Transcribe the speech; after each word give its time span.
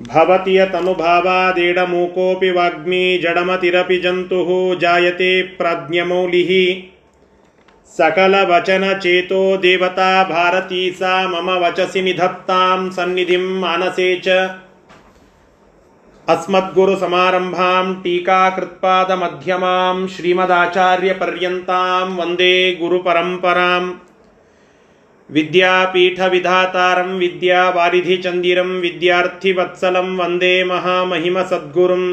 भवति 0.00 0.58
यतनुभावादेडमूकोऽपि 0.58 2.50
वाग्मी 2.50 3.18
जडमतिरपि 3.18 3.98
जन्तुः 3.98 4.78
जायते 4.78 5.42
प्राज्ञमौलिः 5.42 6.82
सकलवचनचेतो 7.97 9.41
देवता 9.63 10.11
भारती 10.29 10.83
सा 10.99 11.15
मम 11.27 11.49
वचसि 11.63 12.01
निधत्तां 12.01 12.89
सन्निधिं 12.97 13.45
मानसे 13.61 14.09
च 14.27 14.37
अस्मद्गुरुसमारम्भां 16.27 17.85
टीकाकृत्पादमध्यमां 18.03 19.95
श्रीमदाचार्यपर्यन्तां 20.15 22.07
वन्दे 22.17 22.53
गुरुपरम्पराम् 22.81 23.89
विद्यापीठविधातारं 25.29 27.11
विद्यावारिधिचन्दिरं 27.19 28.71
विद्यार्थिवत्सलं 28.85 30.09
वन्दे 30.17 30.53
महामहिमसद्गुरुम् 30.71 32.07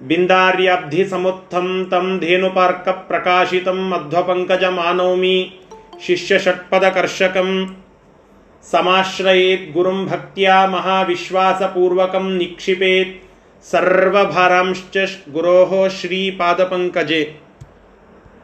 बिन्दार्याब्धिसमुत्थं 0.00 1.68
तं 1.84 2.06
धेनुपार्कप्रकाशितं 2.18 3.78
मध्वपङ्कजमानौमि 3.90 5.36
शिष्यषट्पदकर्षकं 6.06 7.50
समाश्रयेत् 8.64 9.70
गुरुं 9.72 9.98
भक्त्या 10.06 10.56
महाविश्वासपूर्वकं 10.68 12.26
निक्षिपेत् 12.38 13.14
सर्वभारांश्च 13.64 14.98
गुरोः 15.34 15.72
श्रीपादपङ्कजे 15.98 17.22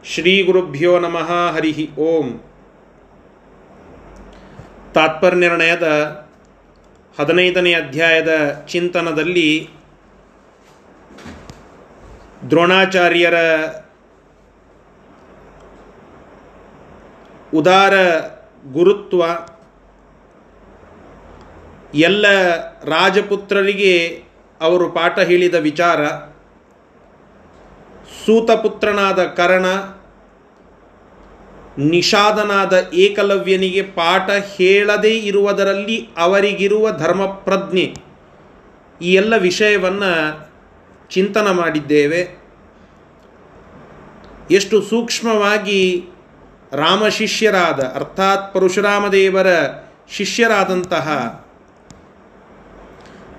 ಶ್ರೀಗುರುಭ್ಯೋ 0.05 0.91
ನಮಃ 1.03 1.29
ಹರಿ 1.55 1.71
ಓಂ 2.03 2.27
ತಾತ್ಪರ್ಯನಿರ್ಣಯದ 4.95 5.87
ಹದಿನೈದನೇ 7.15 7.71
ಅಧ್ಯಾಯದ 7.73 8.31
ಚಿಂತನದಲ್ಲಿ 8.71 9.49
ದ್ರೋಣಾಚಾರ್ಯರ 12.50 13.34
ಉದಾರ 17.54 17.94
ಗುರುತ್ವ 18.72 19.24
ಎಲ್ಲ 21.94 22.26
ರಾಜಪುತ್ರರಿಗೆ 22.84 24.22
ಅವರು 24.60 24.90
ಪಾಠ 24.90 25.18
ಹೇಳಿದ 25.18 25.54
ವಿಚಾರ, 25.54 26.06
ಸೂತಪುತ್ರನಾದ 28.26 29.24
ಕರ್ಣ, 29.24 29.66
ನಿಷಾದನಾದ 31.78 32.72
ಏಕಲವ್ಯನಿಗೆ 32.94 33.82
ಪಾಠ 33.82 34.30
ಹೇಳದೇ 34.30 35.14
ಇರುವುದರಲ್ಲಿ 35.18 36.08
ಅವರಿಗಿರುವ 36.16 36.90
ಧರ್ಮಪ್ರಜ್ಞೆ. 36.92 37.94
ಈ 39.02 39.14
ಎಲ್ಲ 39.14 39.36
ವಿಷಯವನ್ನು 39.36 40.12
ಚಿಂತನ 41.10 41.50
ಮಾಡಿದ್ದೇವೆ. 41.50 42.44
ಎಷ್ಟು 44.50 44.82
ಸೂಕ್ಷ್ಮವಾಗಿ 44.82 46.08
ರಾಮ 46.72 47.08
ಶಿಷ್ಯರಾದ, 47.08 47.80
ಅರ್ಥಾತ್ 47.94 48.54
ಪರಶುರಾಮದೇವರ 48.54 49.46
ಶಿಷ್ಯರಾದಂತಹ 50.10 51.08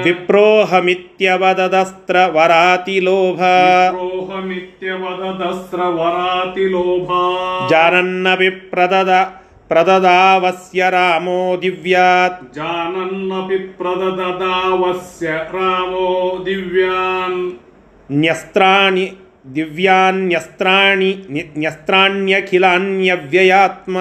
विप्रोऽहमित्यवददस्त्र 0.06 2.16
वरातिलोभ 2.35 3.41
विप्रोऽहमित्यवददस्त्र 3.41 5.79
वरातिलोभा 6.00 7.22
जानन्नपि 7.72 8.50
प्रददावस्य 9.72 10.81
रामो 10.95 11.39
दिव्या 11.62 12.07
जानन्नपि 12.56 13.57
प्रददावस्य 13.79 15.27
रामो 15.53 16.09
दिव्यान् 16.45 17.39
न्यस्त्राणि 18.09 19.06
ದಿವ್ಯಾನ್ಯಸ್ತ್ರಾಣಿ 19.56 21.25
ನ್ಯಸ್ತ್ರಾಣ್ಯಖಿಲಾನ್ಯವ್ಯಯಾತ್ಮ. 21.57 23.97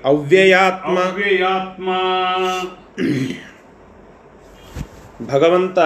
ಅವ್ಯಯಾತ್ಮ. 0.06 1.00
ಅವ್ಯಯಾತ್ಮ. 1.00 1.89
ಭಗವಂತ 5.27 5.77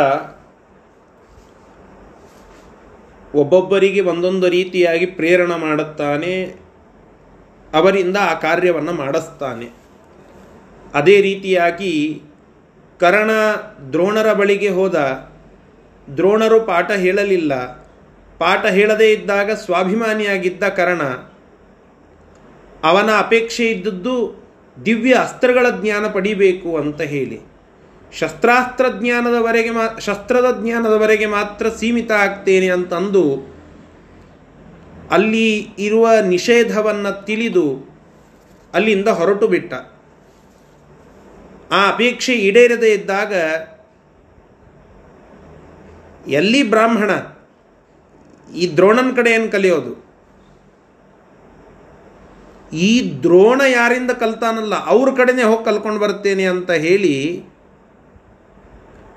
ಒಬ್ಬೊಬ್ಬರಿಗೆ 3.36 4.02
ಒಂದೊಂದು 4.02 4.50
ರೀತಿಯಾಗಿ 4.50 5.06
ಪ್ರೇರಣೆ 5.06 5.60
ಮಾಡುತ್ತಾನೆ 5.60 6.56
ಅವರಿಂದ 7.74 8.18
ಆ 8.22 8.34
ಕಾರ್ಯವನ್ನು 8.34 8.94
ಮಾಡಿಸ್ತಾನೆ. 8.94 9.81
ಅದೇ 10.94 11.22
ರೀತಿಯಾಗಿ 11.22 12.22
ಕರ್ಣ 13.00 13.32
ದ್ರೋಣರ 13.90 14.34
ಬಳಿಗೆ 14.34 14.70
ಹೋದ 14.70 14.96
ದ್ರೋಣರು 16.18 16.60
ಪಾಠ 16.60 16.92
ಹೇಳಲಿಲ್ಲ. 16.92 17.82
ಪಾಠ 18.38 18.66
ಹೇಳದೇ 18.66 19.12
ಇದ್ದಾಗ 19.12 19.52
ಸ್ವಾಭಿಮಾನಿಯಾಗಿದ್ದ 19.52 20.64
ಕರ್ಣ 20.64 21.02
ಅವನ 22.84 23.10
ಅಪೇಕ್ಷೆ 23.18 23.70
ಇದ್ದದ್ದು 23.70 24.44
ದಿವ್ಯ 24.86 25.14
ಅಸ್ತ್ರಗಳ 25.14 25.66
ಜ್ಞಾನ 25.82 26.08
ಪಡಿಬೇಕು 26.08 26.78
ಅಂತ 26.78 27.02
ಹೇಳಿ. 27.02 27.40
ಶಸ್ತ್ರಾಸ್ತ್ರ 28.20 28.86
ಜ್ಞಾನದವರೆಗೆ 29.00 29.70
ಮಾ, 29.70 29.98
ಶಸ್ತ್ರದ 30.00 30.60
ಜ್ಞಾನದವರೆಗೆ 30.64 31.26
ಮಾತ್ರ 31.26 31.70
ಸೀಮಿತ 31.70 32.12
ಆಗ್ತೇನೆ 32.12 32.70
ಅಂತಂದು 32.70 33.54
ಅಲ್ಲಿ 35.12 35.68
ಇರುವ 35.80 36.10
ನಿಷೇಧವನ್ನು 36.28 37.26
ತಿಳಿದು 37.26 37.90
ಅಲ್ಲಿಂದ 38.74 39.08
ಹೊರಟು 39.08 39.48
ಬಿಟ್ಟ. 39.48 39.74
ಆ 41.72 41.82
ಅಪೇಕ್ಷೆ 41.92 42.34
ಈಡೇರದೇ 42.48 42.90
ಇದ್ದಾಗ 43.00 43.34
ಎಲ್ಲಿ 46.40 46.62
ಬ್ರಾಹ್ಮಣ 46.72 47.12
ಈ 48.62 48.66
ದ್ರೋಣನ 48.78 49.12
ಕಡೆ 49.18 49.30
ಏನು 49.36 49.48
ಕಲಿಯೋದು? 49.52 49.94
ಈ 52.88 52.92
ದ್ರೋಣ 53.24 53.62
ಯಾರಿಂದ 53.78 54.12
ಕಲ್ತಾನಲ್ಲ, 54.24 54.76
ಅವ್ರ 54.94 55.10
ಕಡೆನೇ 55.20 55.44
ಹೋಗಿ 55.52 55.66
ಕಲ್ಕೊಂಡು 55.66 56.00
ಬರ್ತೇನೆ 56.04 56.46
ಅಂತ 56.54 56.72
ಹೇಳಿ 56.86 57.16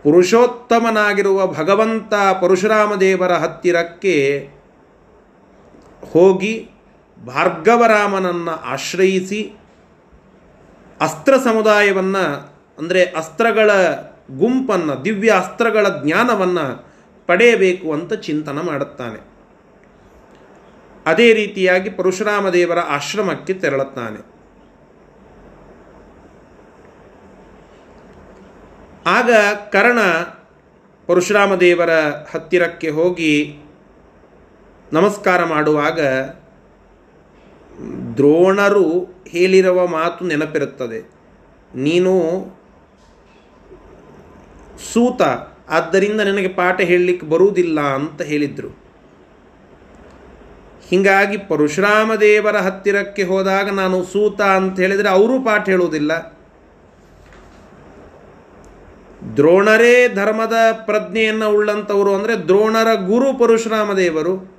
ಪುರುಷೋತ್ತಮನಾಗಿರುವ 0.04 1.40
ಭಗವಂತ 1.58 2.14
ಪರಶುರಾಮ 2.40 2.94
ದೇವರ 3.04 3.32
ಹತ್ತಿರಕ್ಕೆ 3.42 4.16
ಹೋಗಿ 6.02 6.54
ಭಾರ್ಗವರಾಮನನ್ನು 7.18 8.54
ಆಶ್ರಯಿಸಿ 8.72 9.40
ಅಸ್ತ್ರ 11.04 11.34
ಸಮುದಾಯವನ್ನು, 11.44 12.24
ಅಂದರೆ 12.78 13.02
ಅಸ್ತ್ರಗಳ 13.04 13.70
ಗುಂಪನ್ನು, 14.38 15.04
ದಿವ್ಯ 15.04 15.30
ಅಸ್ತ್ರಗಳ 15.30 15.86
ಜ್ಞಾನವನ್ನು 15.88 16.66
ಪಡೆಯಬೇಕು 17.26 17.92
ಅಂತ 17.92 18.12
ಚಿಂತನೆ 18.12 18.62
ಮಾಡುತ್ತಾನೆ. 18.62 19.20
ಅದೇ 21.06 21.26
ರೀತಿಯಾಗಿ 21.34 21.90
ಪರಶುರಾಮ 21.90 22.48
ದೇವರ 22.48 22.78
ಆಶ್ರಮಕ್ಕೆ 22.78 23.54
ತೆರಳುತ್ತಾನೆ. 23.54 24.20
ಆಗ 29.06 29.30
ಕರ್ಣ 29.72 30.00
ಪರಶುರಾಮ 31.06 31.54
ದೇವರ 31.54 31.92
ಹತ್ತಿರಕ್ಕೆ 32.34 32.90
ಹೋಗಿ 32.90 33.32
ನಮಸ್ಕಾರ 34.92 35.44
ಮಾಡುವಾಗ 35.44 36.00
ದ್ರೋಣರು 38.16 39.14
ಹೇಳಿರುವ 39.28 39.86
ಮಾತು 39.86 40.24
ನೆನಪಿರುತ್ತದೆ. 40.24 41.10
ನೀನು 41.74 42.12
ಸೂತ, 44.92 45.22
ಆದ್ದರಿಂದ 45.68 46.20
ನನಗೆ 46.20 46.48
ಪಾಠ 46.48 46.80
ಹೇಳಲಿಕ್ಕೆ 46.80 47.26
ಬರುವುದಿಲ್ಲ 47.26 47.80
ಅಂತ 47.80 48.22
ಹೇಳಿದರು. 48.22 48.84
ಹೀಗಾಗಿ 50.88 51.36
ಪರಶುರಾಮ 51.36 52.14
ದೇವರ 52.14 52.56
ಹತ್ತಿರಕ್ಕೆ 52.56 53.22
ಹೋದಾಗ 53.22 53.70
ನಾನು 53.70 54.04
ಸೂತ 54.04 54.40
ಅಂತ 54.40 54.80
ಹೇಳಿದರೆ 54.80 55.08
ಅವರೂ 55.08 55.44
ಪಾಠ 55.44 55.68
ಹೇಳುವುದಿಲ್ಲ. 55.68 56.12
ದ್ರೋಣರೇ 59.36 60.08
ಧರ್ಮದ 60.08 60.52
ಪ್ರಜ್ಞೆಯನ್ನು 60.72 61.50
ಉಳ್ಳಂಥವರು 61.50 62.14
ಅಂದರೆ 62.14 62.34
ದ್ರೋಣರ 62.36 62.94
ಗುರು 62.94 63.38
ಪರಶುರಾಮ 63.38 63.92
ದೇವರು 63.92 64.53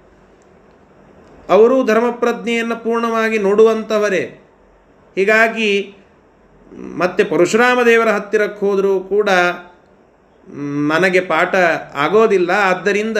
ಅವರು 1.49 1.83
ಧರ್ಮಪ್ರಜ್ಞೆಯನ್ನು 1.83 2.83
ಪೂರ್ಣವಾಗಿ 2.83 3.37
ನೋಡುವಂಥವರೇ 3.37 4.41
ಹೀಗಾಗಿ 5.15 5.95
ಮತ್ತೆ 6.97 7.23
ಪರಶುರಾಮ 7.23 7.79
ದೇವರ 7.85 8.09
ಹತ್ತಿರಕ್ಕೆ 8.09 8.65
ಹೋದರೂ 8.65 8.99
ಕೂಡ 8.99 9.29
ನನಗೆ 10.89 11.19
ಪಾಠ 11.19 11.55
ಆಗೋದಿಲ್ಲ. 11.93 12.49
ಆದ್ದರಿಂದ 12.49 13.17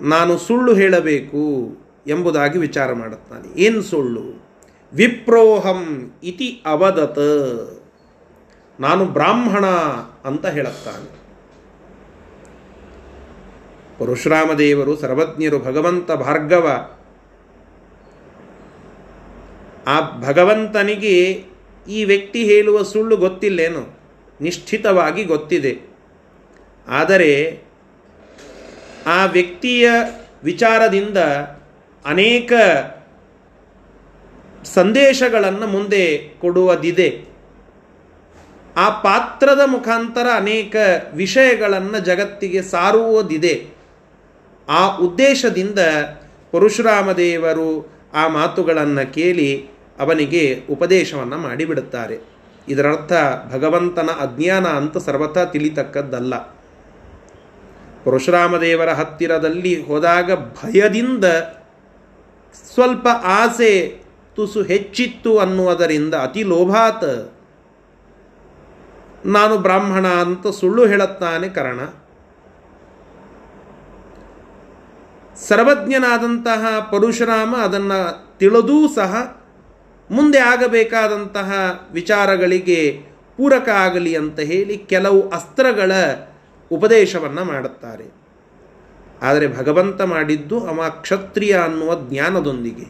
ನಾನು 0.00 0.38
ಸುಳ್ಳು 0.38 0.74
ಹೇಳಬೇಕು 0.74 1.76
ಎಂಬುದಾಗಿ 2.06 2.58
ವಿಚಾರ 2.58 2.92
ಮಾಡುತ್ತಾನೆ. 2.92 3.60
ಏನು 3.60 3.82
ಸುಳ್ಳು? 3.82 4.46
ವಿಪ್ರೋಹಂ 4.92 6.12
ಇತಿ 6.24 6.62
ಅವದತ್. 6.66 7.82
ನಾನು 8.80 9.04
ಬ್ರಾಹ್ಮಣ 9.04 9.66
ಅಂತ 10.24 10.46
ಹೇಳುತ್ತಾನೆ. 10.46 11.25
ಪರಶುರಾಮ 13.98 14.52
ದೇವರು 14.52 14.96
ಸರ್ವಜ್ಞರು 14.96 15.58
ಭಗವಂತ 15.58 16.12
ಭಾರ್ಗವ. 16.12 16.90
ಆ 19.86 20.00
ಭಗವಂತನಿಗೆ 20.20 21.44
ಈ 21.88 22.04
ವ್ಯಕ್ತಿ 22.04 22.44
ಹೇಳುವ 22.44 22.82
ಸುಳ್ಳು 22.82 23.16
ಗೊತ್ತಿಲ್ಲೇನು? 23.16 23.98
ನಿಶ್ಚಿತವಾಗಿ 24.40 25.24
ಗೊತ್ತಿದೆ. 25.24 25.80
ಆದರೆ 26.88 27.62
ಆ 29.06 29.24
ವ್ಯಕ್ತಿಯ 29.24 29.90
ವಿಚಾರದಿಂದ 30.44 31.18
ಅನೇಕ 32.04 32.52
ಸಂದೇಶಗಳನ್ನು 34.64 35.66
ಮುಂದೆ 35.66 36.18
ಕೊಡುವುದಿದೆ. 36.40 37.24
ಆ 38.76 38.90
ಪಾತ್ರದ 38.90 39.60
ಮುಖಾಂತರ 39.66 40.26
ಅನೇಕ 40.34 40.76
ವಿಷಯಗಳನ್ನು 41.14 41.98
ಜಗತ್ತಿಗೆ 41.98 42.62
ಸಾರುವುದಿದೆ. 42.62 43.75
ಆ 44.68 44.96
ಉದ್ದೇಶದಿಂದ 44.96 45.78
ಪರಶುರಾಮ 46.52 47.12
ದೇವರು 47.12 47.92
ಆ 48.14 48.28
ಮಾತುಗಳನ್ನು 48.28 49.14
ಕೇಳಿ 49.14 49.68
ಅವನಿಗೆ 49.98 50.62
ಉಪದೇಶವನ್ನು 50.70 51.38
ಮಾಡಿಬಿಡುತ್ತಾರೆ. 51.38 52.18
ಇದರರ್ಥ 52.68 53.12
ಭಗವಂತನ 53.54 54.10
ಅಜ್ಞಾನ 54.20 54.66
ಅಂತ 54.66 54.96
ಸರ್ವಥಾ 54.98 55.44
ತಿಳಿತಕ್ಕದ್ದಲ್ಲ. 55.44 56.36
ಪರಶುರಾಮ 58.04 58.56
ದೇವರ 58.56 58.90
ಹತ್ತಿರದಲ್ಲಿ 58.90 59.82
ಹೋದಾಗ 59.82 60.34
ಭಯದಿಂದ 60.34 61.24
ಸ್ವಲ್ಪ 62.74 63.06
ಆಸೆ 63.24 64.02
ತುಸು 64.36 64.62
ಹೆಚ್ಚಿತ್ತು 64.62 65.38
ಅನ್ನುವುದರಿಂದ 65.38 66.14
ಅತಿ 66.14 66.42
ಲೋಭಾತ್. 66.42 67.32
ನಾನು 69.26 69.58
ಬ್ರಾಹ್ಮಣ 69.58 70.06
ಅಂತ 70.06 70.46
ಸುಳ್ಳು 70.46 70.86
ಹೇಳುತ್ತಾನೆ 70.86 71.48
ಕರ್ಣ. 71.48 71.80
ಸರ್ವಜ್ಞನಾದಂತಹ 75.48 76.62
ಪರಶುರಾಮ 76.90 77.54
ಅದನ್ನು 77.56 77.98
ತಿಳಿದೂ 78.38 78.78
ಸಹ 78.94 79.12
ಮುಂದೆ 80.10 80.40
ಆಗಬೇಕಾದಂತಹ 80.52 81.50
ವಿಚಾರಗಳಿಗೆ 81.92 82.80
ಪೂರಕ 83.38 83.68
ಆಗಲಿ 83.84 84.12
ಅಂತ 84.16 84.38
ಹೇಳಿ 84.50 84.74
ಕೆಲವು 84.92 85.20
ಅಸ್ತ್ರಗಳ 85.28 85.92
ಉಪದೇಶವನ್ನು 86.70 87.42
ಮಾಡುತ್ತಾರೆ. 87.44 88.06
ಆದರೆ 89.22 89.46
ಭಗವಂತ 89.58 90.00
ಮಾಡಿದ್ದು 90.12 90.56
ಅವ 90.66 90.88
ಕ್ಷತ್ರಿಯ 91.02 91.54
ಅನ್ನುವ 91.64 91.92
ಜ್ಞಾನದೊಂದಿಗೆ. 92.08 92.86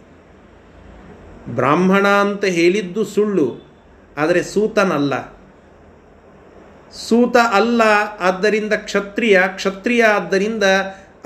ಬ್ರಾಹ್ಮಣ 1.55 2.07
ಅಂತ 2.25 2.45
ಹೇಳಿದ್ದು 2.59 3.03
ಸುಳ್ಳು, 3.05 3.49
ಆದರೆ 4.17 4.43
ಸೂತನಲ್ಲ. 4.43 5.15
ಸೂತ 7.07 7.37
ಅಲ್ಲ, 7.53 7.83
ಆದ್ದರಿಂದ 8.21 8.75
ಕ್ಷತ್ರಿಯ 8.85 9.37
ಕ್ಷತ್ರಿಯ 9.57 10.03
ಆದ್ದರಿಂದ 10.03 10.65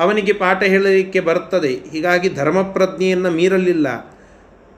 ಅವನಿಗೆ 0.01 0.33
ಪಾಠ 0.33 0.63
ಹೇಳಲಿಕ್ಕೆ 0.63 1.21
ಬರುತ್ತದೆ. 1.21 1.69
ಹೀಗಾಗಿ 1.69 2.29
ಧರ್ಮಪ್ರಜ್ಞೆಯನ್ನು 2.29 3.31
ಮೀರಲಿಲ್ಲ. 3.31 3.89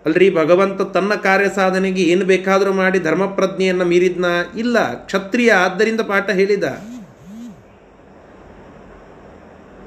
ಅಲ್ರಿ, 0.07 0.35
ಭಗವಂತ 0.35 0.83
ತನ್ನ 0.83 1.15
ಕಾರ್ಯ 1.15 1.49
ಸಾಧನೆಗೆ 1.55 2.03
ಏನು 2.03 2.25
ಬೇಕಾದರೂ 2.25 2.73
ಮಾಡಿ 2.73 2.99
ಧರ್ಮಪ್ರಜ್ಞೆಯನ್ನು 2.99 3.85
ಮೀರಿದ್ನ? 3.85 4.25
ಇಲ್ಲ. 4.59 4.95
ಕ್ಷತ್ರಿಯ 4.95 5.53
ಆದ್ದರಿಂದ 5.53 6.01
ಪಾಠ 6.01 6.31
ಹೇಳಿದ. 6.31 6.65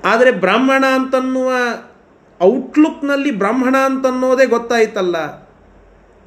ಆದರೆ 0.05 0.31
ಬ್ರಾಹ್ಮಣ 0.31 0.85
ಅಂತನ್ನುವ 0.93 1.51
ಔಟ್ಲುಕ್ನಲ್ಲಿ 2.41 3.31
ಬ್ರಾಹ್ಮಣ 3.31 3.77
ಅಂತನ್ನೋದೇ 3.77 4.45
ಗೊತ್ತಾಯ್ತಲ್ಲ. 4.45 5.47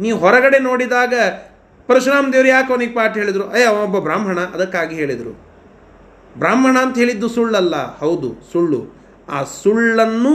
ನೀವು 0.01 0.19
ಹೊರಗಡೆ 0.19 0.59
ನೋಡಿದಾಗ 0.59 1.15
ಪರಶುರಾಮ್ 1.87 2.33
ದೇವರು 2.33 2.49
ಯಾಕೆ 2.49 2.73
ಅವನಿಗೆ 2.73 2.93
ಪಾಠ 2.93 3.15
ಹೇಳಿದರು? 3.15 3.51
ಅಯ್ಯ 3.51 3.67
ಒಬ್ಬ 3.67 3.99
ಬ್ರಾಹ್ಮಣ, 3.99 4.41
ಅದಕ್ಕಾಗಿ 4.41 4.95
ಹೇಳಿದರು. 4.95 5.49
ಬ್ರಾಹ್ಮಣ 6.39 6.79
ಅಂತ 6.79 6.99
ಹೇಳಿದ್ದು 6.99 7.29
ಸುಳ್ಳಲ್ಲ. 7.29 7.99
ಹೌದು, 7.99 8.35
ಸುಳ್ಳು. 8.53 8.98
ಆ 9.29 9.45
ಸುಳ್ಳನ್ನು 9.63 10.35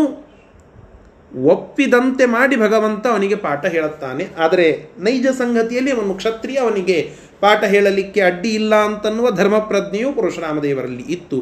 ಒಪ್ಪಿದಂತೆ 1.43 2.25
ಮಾಡಿ 2.25 2.55
ಭಗವಂತ 2.55 3.07
ಅವನಿಗೆ 3.07 3.35
ಪಾಠ 3.35 3.65
ಹೇಳುತ್ತಾನೆ. 3.65 4.27
ಆದರೆ 4.37 4.65
ನೈಜ 4.97 5.27
ಸಂಗತಿಯಲ್ಲಿ 5.37 5.91
ಅವನು 5.91 6.13
ಕ್ಷತ್ರಿಯ, 6.13 6.57
ಅವನಿಗೆ 6.57 6.97
ಪಾಠ 7.39 7.63
ಹೇಳಲಿಕ್ಕೆ 7.63 8.21
ಅಡ್ಡಿ 8.21 8.49
ಇಲ್ಲ 8.49 8.75
ಅಂತನ್ನುವ 8.75 9.31
ಧರ್ಮಪ್ರಜ್ಞೆಯು 9.31 10.13
ಪರಶುರಾಮದೇವರಲ್ಲಿ 10.13 11.05
ಇತ್ತು. 11.07 11.39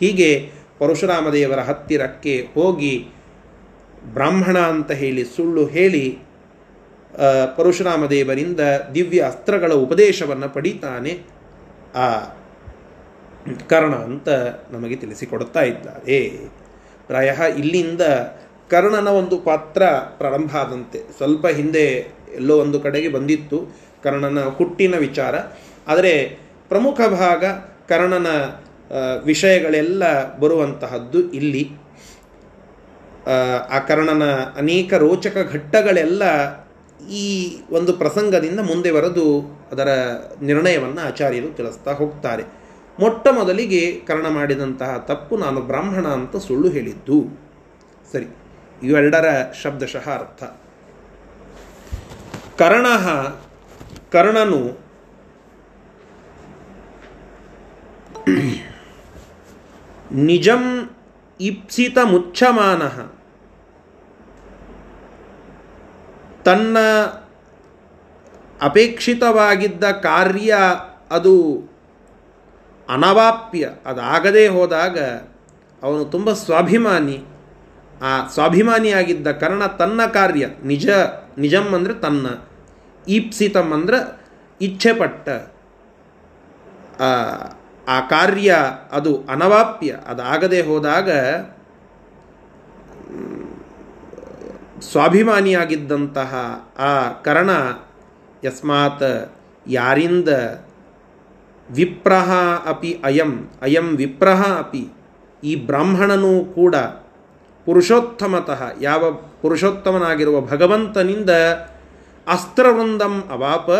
ಹೀಗೆ 0.00 0.50
ಪರಶುರಾಮದೇವರ 0.78 1.60
ಹತ್ತಿರಕ್ಕೆ 1.60 2.34
ಹೋಗಿ 2.54 2.94
ಬ್ರಾಹ್ಮಣ 4.14 4.58
ಅಂತ 4.58 4.90
ಹೇಳಿ 4.90 5.24
ಸುಳ್ಳು 5.24 5.64
ಹೇಳಿ 5.66 6.04
ಪರಶುರಾಮದೇವರಿಂದ 7.56 8.60
ದಿವ್ಯ 8.94 9.20
ಅಸ್ತ್ರಗಳ 9.22 9.72
ಉಪದೇಶವನ್ನು 9.72 10.48
ಪಡಿತಾನೆ. 10.54 11.12
ಆ 11.94 12.06
ಕರ್ಣ 13.68 13.94
ಅಂತ 13.94 14.28
ನಮಗೆ 14.72 14.96
ತಿಳಿಸಿಕೊಡುತ್ತಾ 14.96 15.62
ಇದ್ದಾರೆ. 15.62 16.18
ಪ್ರಾಯ 17.12 17.30
ಇಲ್ಲಿಂದ 17.58 18.02
ಕರ್ಣನ 18.70 19.08
ಒಂದು 19.08 19.36
ಪಾತ್ರ 19.38 19.82
ಪ್ರಾರಂಭ 20.18 20.52
ಆದಂತೆ. 20.56 20.98
ಸ್ವಲ್ಪ 21.16 21.46
ಹಿಂದೆ 21.46 21.86
ಎಲ್ಲೋ 22.34 22.54
ಒಂದು 22.58 22.80
ಕಡೆಗೆ 22.80 23.08
ಬಂದಿತ್ತು 23.08 23.58
ಕರ್ಣನ 24.04 24.40
ಹುಟ್ಟಿನ 24.44 24.94
ವಿಚಾರ. 24.98 25.34
ಆದರೆ 25.88 26.12
ಪ್ರಮುಖ 26.68 27.00
ಭಾಗ 27.00 27.44
ಕರ್ಣನ 27.88 28.28
ವಿಷಯಗಳೆಲ್ಲ 29.24 30.02
ಬರುವಂತಹದ್ದು 30.38 31.20
ಇಲ್ಲಿ. 31.32 31.64
ಆ 33.70 33.78
ಕರ್ಣನ 33.88 34.24
ಅನೇಕ 34.56 34.92
ರೋಚಕ 34.94 35.36
ಘಟ್ಟಗಳೆಲ್ಲ 35.52 36.22
ಈ 37.10 37.26
ಒಂದು 37.70 37.92
ಪ್ರಸಂಗದಿಂದ 37.92 38.60
ಮುಂದೆ 38.60 38.92
ಬರೆದು 38.92 39.26
ಅದರ 39.72 39.90
ನಿರ್ಣಯವನ್ನು 40.42 41.00
ಆಚಾರ್ಯರು 41.06 41.50
ತಿಳಿಸ್ತಾ 41.56 41.92
ಹೋಗ್ತಾರೆ. 41.92 42.44
ಮೊಟ್ಟ 43.00 43.28
ಮೊದಲಿಗೆ 43.28 44.00
ಕರ್ಣ 44.06 44.28
ಮಾಡಿದಂತಹ 44.28 44.96
ತಪ್ಪು 44.96 45.36
ನಾನು 45.36 45.60
ಬ್ರಾಹ್ಮಣ 45.60 46.06
ಅಂತ 46.08 46.36
ಸುಳ್ಳು 46.36 46.68
ಹೇಳಿದ್ದು. 46.68 47.24
ಸರಿ 48.12 48.26
ಇವೆರಡರ 48.82 49.52
ಶಬ್ದಶಃ 49.62 50.10
ಅರ್ಥ. 50.10 50.44
ಕರ್ಣ, 52.58 52.86
ಕರ್ಣನು 54.12 54.82
ನಿಜಂ 60.12 60.90
ಇಪ್ಸಿತ 61.40 61.98
ಮುಚ್ಚಮಾನ. 62.04 62.82
ತನ್ನ 66.42 66.78
ಅಪೇಕ್ಷಿತವಾಗಿದ್ದ 68.62 69.84
ಕಾರ್ಯ 69.84 70.54
ಅದು 71.10 71.62
ಅನವಾಪ್ಯ, 72.92 73.64
ಅದಾಗದೇ 73.86 74.44
ಹೋದಾಗ 74.48 74.98
ಅವನು 75.82 76.02
ತುಂಬ 76.04 76.32
ಸ್ವಾಭಿಮಾನಿ. 76.44 77.18
ಆ 78.02 78.10
ಸ್ವಾಭಿಮಾನಿಯಾಗಿದ್ದ 78.26 79.28
ಕರ್ಣ 79.32 79.62
ತನ್ನ 79.80 80.00
ಕಾರ್ಯ, 80.06 80.44
ನಿಜ, 80.64 80.86
ನಿಜಂ 81.38 81.66
ಅಂದರೆ 81.74 81.94
ತನ್ನ, 81.94 82.26
ಈಪ್ಸಿತಂ 83.08 83.68
ಅಂದ್ರೆ 83.72 83.98
ಇಚ್ಛೆಪಟ್ಟ. 84.60 85.28
ಆ 87.88 87.96
ಕಾರ್ಯ 88.08 88.50
ಅದು 88.92 89.12
ಅನವಾಪ್ಯ, 89.30 89.90
ಅದಾಗದೆ 90.08 90.60
ಹೋದಾಗ 90.62 91.10
ಸ್ವಾಭಿಮಾನಿಯಾಗಿದ್ದಂತಹ 94.80 96.32
ಆ 96.78 96.92
ಕರ್ಣ, 97.22 97.50
ಯಸ್ಮಾತ್ 98.44 99.08
ಯಾರಿಂದ 99.66 100.28
ವಿಪ್ರಹ 101.74 102.32
ಅಪಿ 102.66 103.00
ಅಯಂ 103.04 103.50
ಅಯಂ 103.62 103.96
ವಿಪ್ರಹ 103.96 104.58
ಅಪಿ. 104.58 104.88
ಈ 105.44 105.66
ಬ್ರಾಹ್ಮಣನೂ 105.66 106.44
ಕೂಡ 106.44 106.74
ಪುರುಷೋತ್ತಮತಃ, 107.66 108.62
ಯಾವ 108.80 109.12
ಪುರುಷೋತ್ತಮನಾಗಿರುವ 109.12 110.40
ಭಗವಂತನಿಂದ 110.40 111.30
ಅಸ್ತ್ರವೃಂದಂ 112.26 113.24
ಅವಾಪ, 113.30 113.70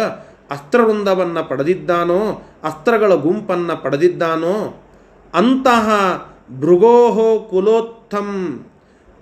ಅಸ್ತ್ರವೃಂದವನ್ನು 0.52 1.48
ಪಡೆದಿದ್ದಾನೋ, 1.48 2.42
ಅಸ್ತ್ರಗಳ 2.64 3.14
ಗುಂಪನ್ನು 3.14 3.82
ಪಡೆದಿದ್ದಾನೋ, 3.82 4.82
ಅಂತಹ 5.34 5.88
ಭೃಗೋಹೋ 6.60 7.48
ಕುಲೋತ್ತಂ 7.50 8.30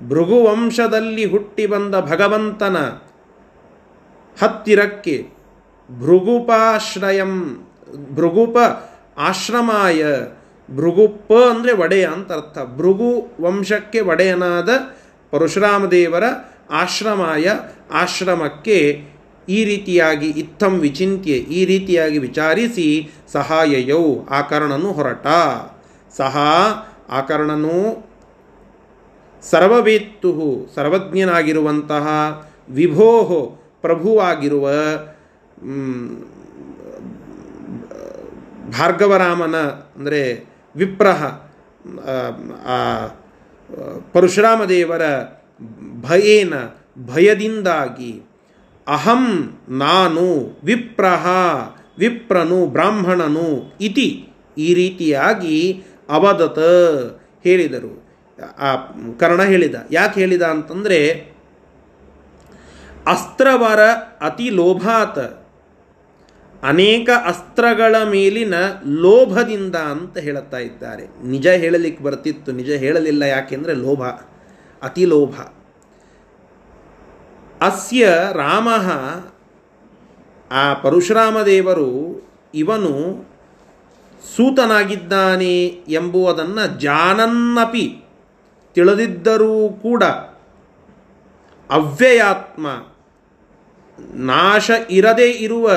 ಭೃಗುವಂಶದಲ್ಲಿ 0.09 1.25
ಹುಟ್ಟಿ 1.25 1.67
ಬಂದ 1.67 1.95
ಭಗವಂತನ 1.95 2.77
ಹತ್ತಿರಕ್ಕೆ 4.43 5.31
ಭೃಗುಪಾಶ್ರಯಂ. 5.91 7.67
ಭೃಗುಪ 8.17 8.57
ಆಶ್ರಮಾಯ. 9.29 10.03
ಭೃಗುಪ 10.69 11.31
ಅಂದರೆ 11.51 11.73
ಒಡೆಯ 11.73 12.05
ಅಂತ 12.17 12.31
ಅರ್ಥ. 12.33 12.59
ಭೃಗು 12.77 13.11
ವಂಶಕ್ಕೆ 13.41 14.01
ಒಡೆಯನಾದ 14.01 14.71
ಪರಶುರಾಮ 15.33 15.83
ದೇವರ 15.87 16.25
ಆಶ್ರಮಾಯ. 16.83 17.47
ಆಶ್ರಮಕ್ಕೆ 18.03 18.79
ಈ 19.49 19.61
ರೀತಿಯಾಗಿ 19.65 20.29
ಇತ್ತಂ 20.43 20.75
ವಿಚಿಂತ್ಯ, 20.79 21.33
ಈ 21.33 21.61
ರೀತಿಯಾಗಿ 21.65 22.19
ವಿಚಾರಿಸಿ 22.19 22.87
ಸಹಾಯಯೌ, 23.33 24.05
ಆಕರ್ಣನು 24.31 24.91
ಹೊರಟ. 24.93 25.27
ಸಹ 26.17 26.37
ಆಕರ್ಣನು 27.11 27.77
ಸರ್ವವೇತ್ತು 29.43 30.33
ಸರ್ವಜ್ಞನಾಗಿರುವಂತಹ 30.75 32.07
ವಿಭೋ 32.71 33.11
ಪ್ರಭುವಾಗಿರುವ 33.83 34.67
ಭಾರ್ಗವರಾಮನ, 38.79 39.57
ಅಂದರೆ 39.97 40.49
ವಿಪ್ರಹ 40.77 41.25
ಪರಶುರಾಮ 44.13 44.65
ದೇವರ 44.65 45.03
ಭಯೇನ, 46.01 46.55
ಭಯದಿಂದಾಗಿ 47.07 48.23
ಅಹಂ 48.89 49.59
ನಾನು 49.69 50.61
ವಿಪ್ರಹ, 50.65 51.27
ವಿಪ್ರನು 51.99 52.67
ಬ್ರಾಹ್ಮಣನು 52.67 53.77
ಇತಿ, 53.81 54.29
ಈ 54.59 54.75
ರೀತಿಯಾಗಿ 54.75 55.85
ಅವದತ 56.09 56.59
ಹೇಳಿದರು. 57.45 58.11
ಆ, 58.59 58.77
ಕರ್ಣ 59.19 59.43
ಹೇಳಿದ. 59.43 59.75
ಯಾಕೆ 59.91 60.21
ಹೇಳಿದ 60.21 60.43
ಅಂತಂದರೆ 60.43 61.31
ಅಸ್ತ್ರವರ 63.07 63.81
ಅತಿ 64.21 64.51
ಲೋಭಾತ್ 64.51 65.40
ಅನೇಕ 66.63 67.11
ಅಸ್ತ್ರಗಳ 67.27 67.97
ಮೇಲಿನ 68.05 68.55
ಲೋಭದಿಂದ 68.87 69.77
ಅಂತ 69.77 70.19
ಹೇಳುತ್ತಾ 70.19 70.59
ಇದ್ದಾರೆ. 70.59 71.27
ನಿಜ 71.27 71.47
ಹೇಳಲಿಕ್ಕೆ 71.47 72.05
ಬರ್ತಿತ್ತು. 72.05 72.53
ನಿಜ 72.53 72.71
ಹೇಳಲಿಲ್ಲ 72.71 73.23
ಯಾಕೆಂದರೆ 73.23 73.75
ಲೋಭ, 73.75 74.03
ಅತಿ 74.83 75.05
ಲೋಭ. 75.05 75.35
ಅಸ್ಯ 77.61 78.07
ರಾಮ, 78.33 78.69
ಆ 80.51 80.75
ಪರಶುರಾಮ 80.75 81.43
ದೇವರು 81.43 81.89
ಇವನು 82.55 83.25
ಸೂತನಾಗಿದ್ದಾನೆ 84.37 85.67
ಎಂಬುವುದನ್ನು 85.89 86.81
ಜಾನನ್ನಪಿ 86.81 88.05
ತಿಳಿದಿದ್ದರೂ 88.75 89.69
ಕೂಡ 89.69 90.05
ಅವ್ಯಯಾತ್ಮ, 91.71 92.67
ನಾಶ 94.15 94.71
ಇರದೇ 94.91 95.31
ಇರುವ 95.31 95.71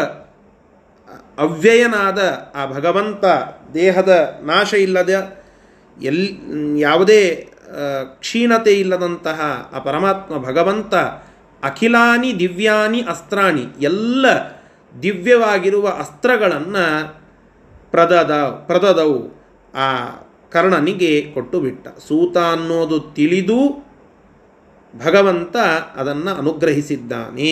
ಅವ್ಯಯನಾದ 1.37 2.51
ಆ 2.55 2.65
ಭಗವಂತ 2.65 3.25
ದೇಹದ 3.73 4.39
ನಾಶ 4.41 4.73
ಇಲ್ಲದ 4.73 5.37
ಎಲ್, 6.03 6.27
ಯಾವುದೇ 6.77 7.49
ಕ್ಷೀಣತೆ 8.19 8.79
ಇಲ್ಲದಂತಹ 8.79 9.69
ಆ 9.73 9.79
ಪರಮಾತ್ಮ 9.79 10.37
ಭಗವಂತ 10.37 10.95
ಅಖಿಲಾನಿ 11.63 12.39
ದಿವ್ಯಾನಿ 12.39 13.01
ಅಸ್ತ್ರಾಣಿ 13.01 13.65
ಎಲ್ಲ 13.81 14.25
ದಿವ್ಯವಾಗಿರುವ 15.01 15.89
ಅಸ್ತ್ರಗಳನ್ನು 15.89 17.15
ಪ್ರದದ, 17.91 18.31
ಪ್ರದದವು 18.67 19.43
ಆ 19.75 20.05
ಕರ್ಣನಿಗೆ 20.51 21.31
ಕೊಟ್ಟು 21.33 21.59
ಬಿಟ್ಟ. 21.59 21.87
ಸೂತ 21.87 22.37
ಅನ್ನೋದು 22.37 22.99
ತಿಳಿದು 22.99 23.59
ಭಗವಂತ 25.05 25.57
ಅದನ್ನು 25.95 26.37
ಅನುಗ್ರಹಿಸಿದ್ದಾನೆ 26.37 27.51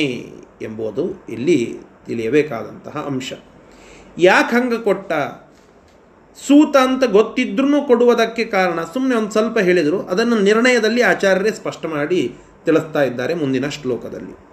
ಎಂಬುದು 0.62 1.26
ಇಲ್ಲಿ 1.30 1.78
ತಿಳಿಯಬೇಕಾದಂತಹ 2.06 3.04
ಅಂಶ. 3.08 3.34
ಯಾಕೆ 4.18 4.56
ಹಂಗೆ 4.56 4.78
ಕೊಟ್ಟ? 4.78 5.14
ಸೂತ 6.48 6.78
ಅಂತ 6.78 7.04
ಗೊತ್ತಿದ್ರೂ 7.04 7.88
ಕೊಡುವುದಕ್ಕೆ 7.88 8.46
ಕಾರಣ 8.46 8.80
ಸುಮ್ಮನೆ 8.94 9.16
ಒಂದು 9.16 9.32
ಸ್ವಲ್ಪ 9.32 9.60
ಹೇಳಿದರು. 9.60 10.00
ಅದನ್ನು 10.00 10.40
ನಿರ್ಣಯದಲ್ಲಿ 10.40 11.02
ಆಚಾರ್ಯರೇ 11.02 11.52
ಸ್ಪಷ್ಟ 11.52 11.86
ಮಾಡಿ 11.86 12.36
ತಿಳಿಸ್ತಾ 12.66 13.04
ಇದ್ದಾರೆ 13.04 13.34
ಮುಂದಿನ 13.34 13.68
ಶ್ಲೋಕದಲ್ಲಿ. 13.68 14.51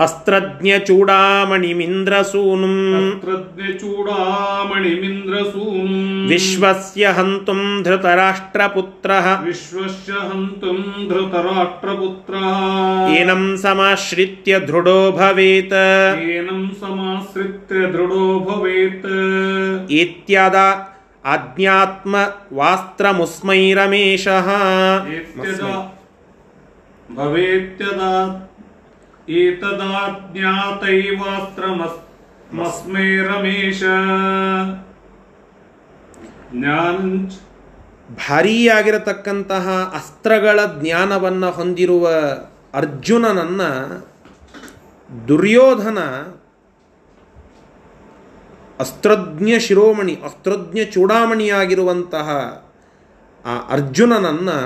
ಅಸ್ತ್ರಜ್ಞ 0.00 0.70
ಚೂಡಾಮಣಿಮಿಂದ್ರಸೂನುಂ 0.86 2.96
ಅಸ್ತ್ರಜ್ಞ 2.96 3.78
ಚೂಡಾಮಣಿಮಿಂದ್ರಸೂನುಂ 3.78 6.28
ವಿಶ್ವಸ್ಯ 6.28 7.06
ಹಂತುಂ 7.06 7.82
ಧೃತರಾಷ್ಟ್ರಪುತ್ರಃ. 7.82 9.42
ವಿಶ್ವಸ್ಯ 9.42 10.12
ಹಂತುಂ 10.12 11.08
ಧೃತರಾಷ್ಟ್ರಪುತ್ರಃ. 11.08 13.10
ಏನಂ 13.10 13.56
ಸಮಾಶ್ರಿತ್ಯ 13.56 14.58
ದೃಢೋ 14.58 15.12
ಭವೇತ್. 15.12 16.20
ಏನಂ 16.20 16.76
ಸಮಾಶ್ರಿತ್ಯ 16.80 17.74
ದೃಢೋ 17.74 18.38
ಭವೇತ್. 18.38 19.90
ಇತ್ಯದ 19.90 20.54
ಆಜ್ಞಾತ್ಮ 21.24 22.16
ವಾಸ್ತ್ರಮುಸ್ಮೈರಮೇಶಃ 29.28 31.26
रमेश। 36.52 37.32
ಭಾರೀಯಾಗಿರತಕ್ಕಂತಹ 38.28 39.92
ಅಸ್ತ್ರಗಳ 39.94 40.60
ಜ್ಞಾನವನ್ನು 40.80 41.50
ಹೊಂದಿರುವ 41.50 42.08
ಅರ್ಜುನನನ್ನ 42.74 43.62
ದುರ್ಯೋಧನ 45.28 45.98
ಅಸ್ತ್ರಜ್ಞ 48.80 49.58
ಶಿರೋಮಣಿ, 49.58 50.14
ಅಸ್ತ್ರಜ್ಞ 50.24 50.84
ಚೂಡಾಮಣಿಯಾಗಿರುವಂತಹ 50.84 52.28
ಆ 53.44 53.58
ಅರ್ಜುನನನ್ನು 53.70 54.58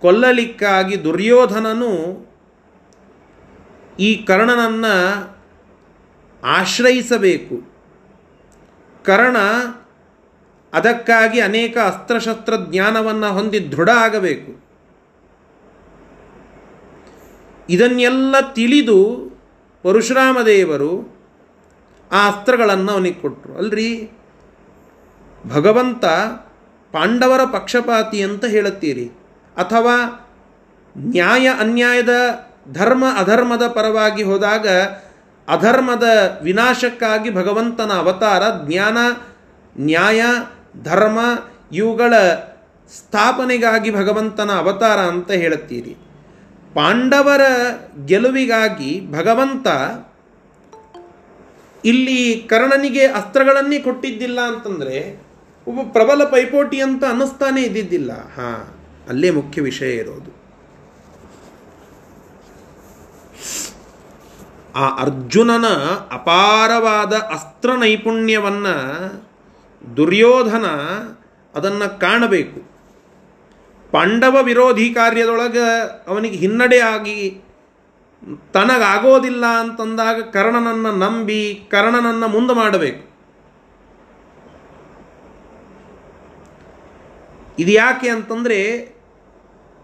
ಕೊಲ್ಲಲಿಕ್ಕಾಗಿ 0.00 1.04
ದುರ್ಯೋಧನನು 1.04 2.25
ಈ 3.98 4.22
ಕರ್ಣನನ್ನು 4.22 5.36
ಆಶ್ರಯಿಸಬೇಕು. 6.44 7.76
ಕರ್ಣ 9.04 9.36
ಅದಕ್ಕಾಗಿ 10.72 11.40
ಅನೇಕ 11.40 11.78
ಅಸ್ತ್ರಶಸ್ತ್ರ 11.78 12.54
ಜ್ಞಾನವನ್ನು 12.70 13.32
ಹೊಂದಿ 13.32 13.72
ದೃಢ 13.72 13.88
ಆಗಬೇಕು. 13.88 14.66
ಇದನ್ನೆಲ್ಲ 17.70 18.34
ತಿಳಿದು 18.52 19.26
ಪರಶುರಾಮ 19.82 20.38
ದೇವರು 20.46 21.18
ಆ 22.12 22.28
ಅಸ್ತ್ರಗಳನ್ನು 22.28 22.92
ಅವನಿಗೆ 22.92 23.20
ಕೊಟ್ಟರು 23.20 23.56
ಅಲ್ರಿ? 23.56 24.10
ಭಗವಂತ 25.46 26.04
ಪಾಂಡವರ 26.92 27.44
ಪಕ್ಷಪಾತಿ 27.44 28.22
ಅಂತ 28.22 28.44
ಹೇಳುತ್ತೀರಿ. 28.44 29.10
ಅಥವಾ 29.56 30.22
ನ್ಯಾಯ 30.98 31.48
ಅನ್ಯಾಯದ 31.48 32.45
ಧರ್ಮ 32.72 33.04
ಅಧರ್ಮದ 33.18 33.66
ಪರವಾಗಿ 33.68 34.22
ಹೋದಾಗ 34.22 34.68
ಅಧರ್ಮದ 35.48 36.38
ವಿನಾಶಕ್ಕಾಗಿ 36.42 37.34
ಭಗವಂತನ 37.34 37.92
ಅವತಾರ 37.92 38.42
ಜ್ಞಾನ, 38.66 38.98
ನ್ಯಾಯ, 39.78 40.22
ಧರ್ಮ 40.82 41.18
ಇವುಗಳ 41.72 42.14
ಸ್ಥಾಪನೆಗಾಗಿ 42.96 43.90
ಭಗವಂತನ 43.90 44.50
ಅವತಾರ 44.52 44.98
ಅಂತ 44.98 45.30
ಹೇಳುತ್ತೀರಿ. 45.30 45.96
ಪಾಂಡವರ 46.74 47.40
ಗೆಲುವಿಗಾಗಿ 48.06 49.08
ಭಗವಂತ 49.10 49.66
ಇಲ್ಲಿ 51.84 52.46
ಕರ್ಣನಿಗೆ 52.48 53.06
ಅಸ್ತ್ರಗಳನ್ನೇ 53.06 53.78
ಕೊಟ್ಟಿದ್ದಿಲ್ಲ 53.78 54.40
ಅಂತಂದರೆ 54.40 55.26
ಒಬ್ಬ 55.68 55.92
ಪ್ರಬಲ 55.92 56.24
ಪೈಪೋಟಿ 56.24 56.80
ಅಂತ 56.80 57.04
ಅನ್ನಿಸ್ತಾನೆ 57.04 57.62
ಇದ್ದಿದ್ದಿಲ್ಲ. 57.62 58.12
ಹಾಂ, 58.12 58.68
ಅಲ್ಲೇ 59.08 59.30
ಮುಖ್ಯ 59.30 59.62
ವಿಷಯ 59.62 59.94
ಇರೋದು. 59.94 60.35
ಆ 64.76 64.84
ಅರ್ಜುನನ 65.00 65.66
ಅಪಾರವಾದ 66.12 67.12
ಅಸ್ತ್ರ 67.12 67.70
ನೈಪುಣ್ಯವನ್ನು 67.74 68.74
ದುರ್ಯೋಧನ 69.96 70.66
ಅದನ್ನು 71.54 72.00
ಕಾಣಬೇಕು. 72.00 72.60
ಪಾಂಡವ 73.90 74.36
ವಿರೋಧಿ 74.42 74.86
ಕಾರ್ಯದೊಳಗೆ 74.94 75.66
ಅವನಿಗೆ 76.08 76.36
ಹಿನ್ನಡೆ 76.36 76.78
ಆಗಿ 76.78 77.42
ತನಗಾಗೋದಿಲ್ಲ 78.52 79.46
ಅಂತಂದಾಗ 79.46 80.18
ಕರ್ಣನನ್ನು 80.22 80.92
ನಂಬಿ 80.98 81.42
ಕರ್ಣನನ್ನು 81.70 82.28
ಮುಂದೆ 82.28 82.54
ಮಾಡಬೇಕು. 82.54 83.02
ಇದು 87.58 87.72
ಯಾಕೆ 87.72 88.08
ಅಂತಂದರೆ 88.08 88.58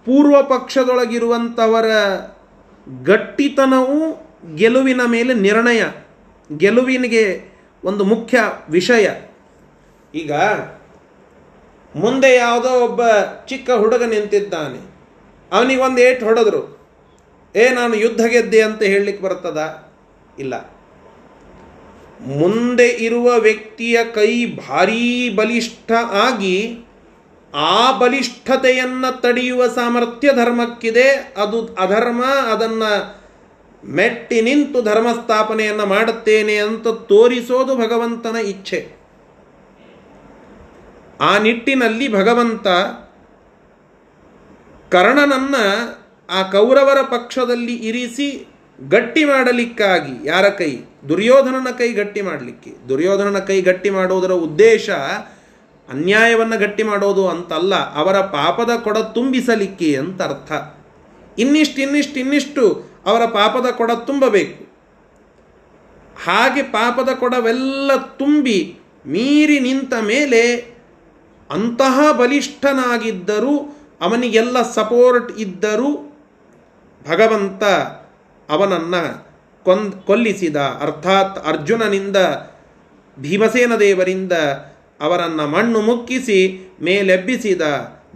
ಪೂರ್ವ 0.04 0.37
ಪಕ್ಷದೊಳಗಿರುವಂಥವರ 0.42 1.88
ಗಟ್ಟಿತನವು 3.04 3.99
ಗೆಲುವಿನ 4.54 5.00
ಮೇಲೆ 5.06 5.34
ನಿರ್ಣಯ, 5.34 5.82
ಗೆಲುವಿನಿಗೆ 6.56 7.42
ಒಂದು 7.84 8.04
ಮುಖ್ಯ 8.04 8.38
ವಿಷಯ. 8.70 9.11
ಈಗ 10.14 10.32
ಮುಂದೆ 11.94 12.34
ಯಾವುದೋ 12.34 12.68
ಒಬ್ಬ 12.68 13.02
ಚಿಕ್ಕ 13.46 13.70
ಹುಡುಗ 13.70 14.02
ನಿಂತಿದ್ದಾನೆ. 14.02 14.92
ಅವನಿಗೆ 15.52 15.80
ಒಂದು 15.80 16.02
ಏಟ್ 16.02 16.25
ಹೊಡೆದ್ರು. 16.25 16.82
ಏ, 17.56 17.68
ನಾನು 17.68 17.94
ಯುದ್ಧ 17.94 18.20
ಗೆದ್ದೆ 18.20 18.62
ಅಂತ 18.62 18.82
ಹೇಳಲಿಕ್ಕೆ 18.82 19.25
ಬರ್ತದ 19.25 19.88
ಇಲ್ಲ. 20.38 20.82
ಮುಂದೆ 22.20 22.88
ಇರುವ 22.88 23.38
ವ್ಯಕ್ತಿಯ 23.38 23.99
ಕೈ 24.04 24.46
ಭಾರೀ 24.46 25.30
ಬಲಿಷ್ಠ 25.30 25.92
ಆಗಿ 25.92 26.78
ಆ 27.54 27.99
ಬಲಿಷ್ಠತೆಯನ್ನು 27.99 29.20
ತಡೆಯುವ 29.20 29.66
ಸಾಮರ್ಥ್ಯ 29.66 30.32
ಧರ್ಮಕ್ಕಿದೆ. 30.32 31.34
ಅದು 31.37 31.66
ಅಧರ್ಮ, 31.66 32.25
ಅದನ್ನು 32.25 33.22
ಮೆಟ್ಟಿ 33.99 34.39
ನಿಂತು 34.41 34.79
ಧರ್ಮಸ್ಥಾಪನೆಯನ್ನು 34.83 35.87
ಮಾಡುತ್ತೇನೆ 35.87 36.57
ಅಂತ 36.67 36.87
ತೋರಿಸೋದು 37.11 37.73
ಭಗವಂತನ 37.77 38.37
ಇಚ್ಛೆ. 38.53 38.81
ಆ 41.21 41.33
ನಿಟ್ಟಿನಲ್ಲಿ 41.39 42.07
ಭಗವಂತ 42.19 42.67
ಕರ್ಣನನ್ನ 44.93 45.57
ಆ 46.29 46.41
ಕೌರವರ 46.55 47.01
ಪಕ್ಷದಲ್ಲಿ 47.12 47.75
ಇರಿಸಿ 47.89 48.29
ಗಟ್ಟಿ 48.79 49.23
ಮಾಡಲಿಕ್ಕಾಗಿ, 49.25 50.15
ಯಾರ 50.25 50.47
ಕೈ? 50.61 50.73
ದುರ್ಯೋಧನನ 51.09 51.69
ಕೈ 51.81 51.89
ಗಟ್ಟಿ 51.99 52.21
ಮಾಡಲಿಕ್ಕೆ. 52.29 52.71
ದುರ್ಯೋಧನನ 52.89 53.39
ಕೈ 53.49 53.59
ಗಟ್ಟಿ 53.62 53.91
ಮಾಡೋದರ 53.91 54.33
ಉದ್ದೇಶ 54.47 54.91
ಅನ್ಯಾಯವನ್ನು 55.89 56.57
ಗಟ್ಟಿ 56.59 56.85
ಮಾಡೋದು 56.91 57.25
ಅಂತಲ್ಲ, 57.29 57.75
ಅವರ 58.01 58.17
ಪಾಪದ 58.37 58.75
ಕೊಡ 58.87 58.99
ತುಂಬಿಸಲಿಕ್ಕೆ 59.17 59.91
ಅಂತ 60.03 60.23
ಅರ್ಥ. 60.23 60.53
ಇನ್ನಿಷ್ಟು 61.39 61.83
ಇನ್ನಿಷ್ಟು 61.83 62.21
ಇನ್ನಿಷ್ಟು 62.21 62.85
ಅವರ 63.07 63.25
ಪಾಪದ 63.25 63.71
ಕೊಡ 63.71 63.91
ತುಂಬಬೇಕು. 63.93 64.73
ಹಾಗೆ 66.25 66.62
ಪಾಪದ 66.62 67.09
ಕೊಡವೆಲ್ಲ 67.12 67.97
ತುಂಬಿ 67.97 68.79
ಮೀರಿ 69.07 69.61
ನಿಂತ 69.61 69.95
ಮೇಲೆ 70.01 70.73
ಅಂತಹ 71.51 72.12
ಬಲಿಷ್ಠನಾಗಿದ್ದರೂ, 72.12 73.79
ಅವನಿಗೆಲ್ಲ 74.01 74.62
ಸಪೋರ್ಟ್ 74.62 75.38
ಇದ್ದರೂ 75.38 76.18
ಭಗವಂತ 77.09 77.64
ಅವನನ್ನು 78.51 79.33
ಕೊಂದ್, 79.64 79.92
ಕೊಲ್ಲಿಸಿದ. 79.92 80.57
ಅರ್ಥಾತ್ 80.57 81.47
ಅರ್ಜುನನಿಂದ, 81.47 82.16
ಭೀಮಸೇನ 83.18 83.77
ದೇವರಿಂದ 83.77 84.33
ಅವರನ್ನು 85.01 85.47
ಮಣ್ಣು 85.47 85.81
ಮುಕ್ಕಿಸಿ 85.81 86.71
ಮೇಲೆಬ್ಬಿಸಿದ. 86.83 87.62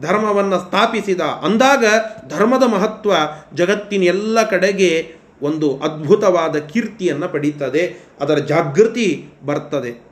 ಧರ್ಮವನ್ನು 0.01 0.59
ಸ್ಥಾಪಿಸಿದ 0.59 1.21
ಅಂದಾಗ 1.21 1.85
ಧರ್ಮದ 2.29 2.63
ಮಹತ್ವ 2.63 3.13
ಜಗತ್ತಿನ 3.55 4.03
ಎಲ್ಲ 4.03 4.49
ಕಡೆಗೆ 4.49 5.15
ಒಂದು 5.43 5.79
ಅದ್ಭುತವಾದ 5.79 6.57
ಕೀರ್ತಿಯನ್ನು 6.57 7.29
ಪಡೀತದೆ. 7.29 8.07
ಅದರ 8.21 8.35
ಜಾಗೃತಿ 8.35 9.29
ಬರ್ತದೆ. 9.45 10.07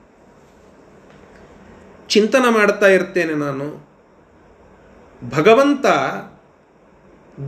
ಚಿಂತನೆ 2.08 2.50
ಮಾಡ್ತಾ 2.50 2.86
ಇರ್ತೇನೆ 2.86 3.34
ನಾನು. 3.34 3.88
ಭಗವಂತ 5.36 5.86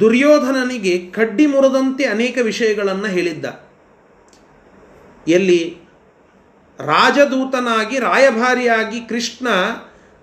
ದುರ್ಯೋಧನನಿಗೆ 0.00 0.98
ಕಡ್ಡಿ 0.98 1.46
ಮುರಿದಂತೆ 1.46 2.04
ಅನೇಕ 2.04 2.38
ವಿಷಯಗಳನ್ನು 2.42 3.06
ಹೇಳಿದ್ದ. 3.06 3.46
ಎಲ್ಲಿ 5.28 5.78
ರಾಜದೂತನಾಗಿ 6.80 7.98
ರಾಯಭಾರಿಯಾಗಿ 7.98 9.00
ಕೃಷ್ಣ 9.00 9.48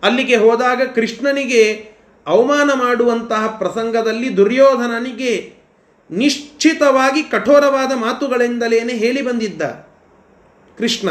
ಅಲ್ಲಿಗೆ 0.04 0.36
ಹೋದಾಗ 0.36 0.82
ಕೃಷ್ಣನಿಗೆ 0.96 1.93
ಅವಮಾನ 2.26 2.70
ಮಾಡುವಂತಹ 2.74 3.44
ಪ್ರಸಂಗದಲ್ಲಿ 3.60 4.30
ದುರ್ಯೋಧನನಿಗೆ 4.38 5.34
ನಿಶ್ಚಿತವಾಗಿ 6.10 7.22
ಕಠೋರವಾದ 7.24 7.92
ಮಾತುಗಳಿಂದಲೇನೆ 7.96 8.94
ಹೇಳಿ 8.94 9.22
ಬಂದಿದ್ದ 9.22 9.62
ಕೃಷ್ಣ. 10.78 11.10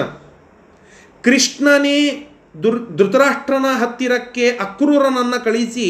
ಕೃಷ್ಣನೇ 1.25 1.99
ದುರ್, 2.63 2.79
ಧೃತರಾಷ್ಟ್ರನ 2.97 3.67
ಹತ್ತಿರಕ್ಕೆ 3.79 4.47
ಅಕ್ರೂರನನ್ನು 4.51 5.39
ಕಳಿಸಿ 5.45 5.89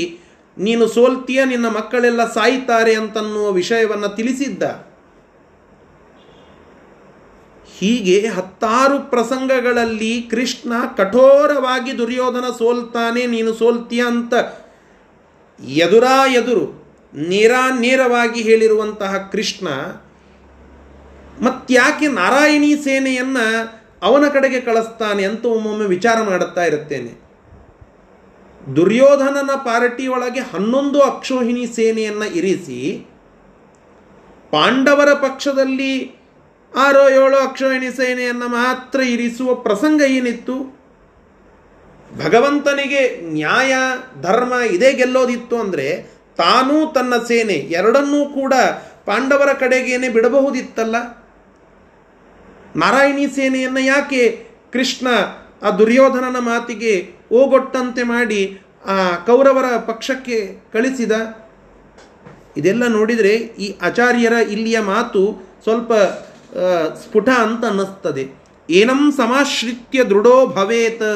ನೀನು 0.56 0.84
ಸೋಲ್ತೀಯ, 0.88 1.40
ನಿನ್ನ 1.44 1.66
ಮಕ್ಕಳೆಲ್ಲ 1.68 2.22
ಸಾಯ್ತಾರೆ 2.32 2.94
ಅಂತನ್ನುವ 2.94 3.46
ವಿಷಯವನ್ನು 3.52 4.10
ತಿಳಿಸಿದ್ದ. 4.16 4.62
ಹೀಗೆ 7.78 8.16
ಹತ್ತಾರು 8.28 8.98
ಪ್ರಸಂಗಗಳಲ್ಲಿ 9.10 10.12
ಕೃಷ್ಣ 10.22 10.72
ಕಠೋರವಾಗಿ 10.96 11.92
ದುರ್ಯೋಧನ 11.98 12.46
ಸೋಲ್ತಾನೆ, 12.58 13.22
ನೀನು 13.26 13.52
ಸೋಲ್ತೀಯ 13.54 14.02
ಅಂತ 14.02 14.34
ಎದುರಾ 15.66 16.26
ಎದುರು 16.26 16.82
ನೇರಾ 17.14 17.78
ನೇರವಾಗಿ 17.78 18.42
ಹೇಳಿರುವಂತಹ 18.42 19.28
ಕೃಷ್ಣ 19.32 19.68
ಮತ್ಯಾಕೆ 21.42 22.06
ನಾರಾಯಣಿ 22.06 22.76
ಸೇನೆಯನ್ನ 22.76 23.36
ಅವನ 24.02 24.28
ಕಡೆಗೆ 24.28 24.60
ಕಳಿಸ್ತಾನೆ 24.60 25.24
ಅಂತ 25.24 25.44
ಒಮ್ಮೊಮ್ಮೆ 25.46 25.86
ವಿಚಾರ 25.86 26.22
ಮಾಡುತ್ತಾ 26.22 26.64
ಇರುತ್ತೇನೆ. 26.64 27.22
ದುರ್ಯೋಧನನ 28.76 29.50
ಪಾರ್ಟಿ 29.54 30.06
ಒಳಗೆ 30.06 30.40
ಹನ್ನೊಂದು 30.40 31.00
ಅಕ್ಷೋಹಿಣಿ 31.00 31.66
ಸೇನೆಯನ್ನು 31.66 32.34
ಇರಿಸಿ, 32.34 33.06
ಪಾಂಡವರ 34.50 35.12
ಪಕ್ಷದಲ್ಲಿ 35.12 36.22
ಆರೋ 36.76 37.08
ಏಳು 37.08 37.36
ಅಕ್ಷೋಹಿಣಿ 37.36 37.90
ಸೇನೆಯನ್ನು 37.90 38.48
ಮಾತ್ರ 38.48 39.00
ಇರಿಸುವ 39.00 39.54
ಪ್ರಸಂಗ 39.54 40.00
ಏನಿತ್ತು? 40.00 40.81
ಭಗವಂತನಿಗೆ 42.18 43.20
ನ್ಯಾಯ, 43.22 43.74
ಧರ್ಮ 44.22 44.52
ಇದೇ 44.52 44.92
ಗೆಲ್ಲೋದಿತ್ತು 44.92 45.56
ಅಂದರೆ 45.60 45.86
ತಾನೂ 46.36 46.92
ತನ್ನ 46.92 47.14
ಸೇನೆ 47.28 47.54
ಎರಡನ್ನೂ 47.54 48.24
ಕೂಡ 48.24 48.54
ಪಾಂಡವರ 49.04 49.52
ಕಡೆಗೇನೆ 49.52 50.08
ಬಿಡಬಹುದಿತ್ತಲ್ಲ? 50.08 50.96
ನಾರಾಯಣಿ 52.76 53.26
ಸೇನೆಯನ್ನು 53.26 53.80
ಯಾಕೆ 53.80 54.46
ಕೃಷ್ಣ 54.72 55.08
ಆ 55.62 55.70
ದುರ್ಯೋಧನನ 55.70 56.36
ಮಾತಿಗೆ 56.38 57.14
ಓಗೊಟ್ಟಂತೆ 57.32 58.02
ಮಾಡಿ 58.02 58.60
ಆ 58.86 58.96
ಕೌರವರ 59.26 59.76
ಪಕ್ಷಕ್ಕೆ 59.76 60.38
ಕಳಿಸಿದ? 60.72 61.12
ಇದೆಲ್ಲ 62.56 62.86
ನೋಡಿದರೆ 62.86 63.34
ಈ 63.64 63.74
ಆಚಾರ್ಯರ 63.82 64.32
ಇಲ್ಲಿಯ 64.32 64.78
ಮಾತು 64.80 65.22
ಸ್ವಲ್ಪ 65.62 65.92
ಸ್ಫುಟ 67.02 67.28
ಅಂತ 67.28 67.64
ಅನ್ನಿಸ್ತದೆ. 67.64 68.24
ಏನಂ 68.70 69.12
ಸಮಾಶ್ರಿತ್ಯ 69.12 70.04
ದೃಢೋ 70.04 70.46
ಭವೇತ್. 70.46 71.08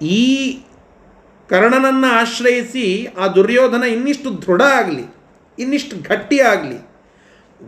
ಈ 0.00 0.52
ಕರ್ಣನನ್ನು 1.48 2.12
ಆಶ್ರಯಿಸಿ 2.12 3.08
ಆ 3.18 3.26
ದುರ್ಯೋಧನ 3.26 3.82
ಇನ್ನಿಷ್ಟು 3.82 4.42
ದೃಢ 4.42 4.62
ಆಗಲಿ, 4.62 5.14
ಇನ್ನಿಷ್ಟು 5.58 5.96
ಗಟ್ಟಿ 5.96 6.40
ಆಗಲಿ, 6.40 6.90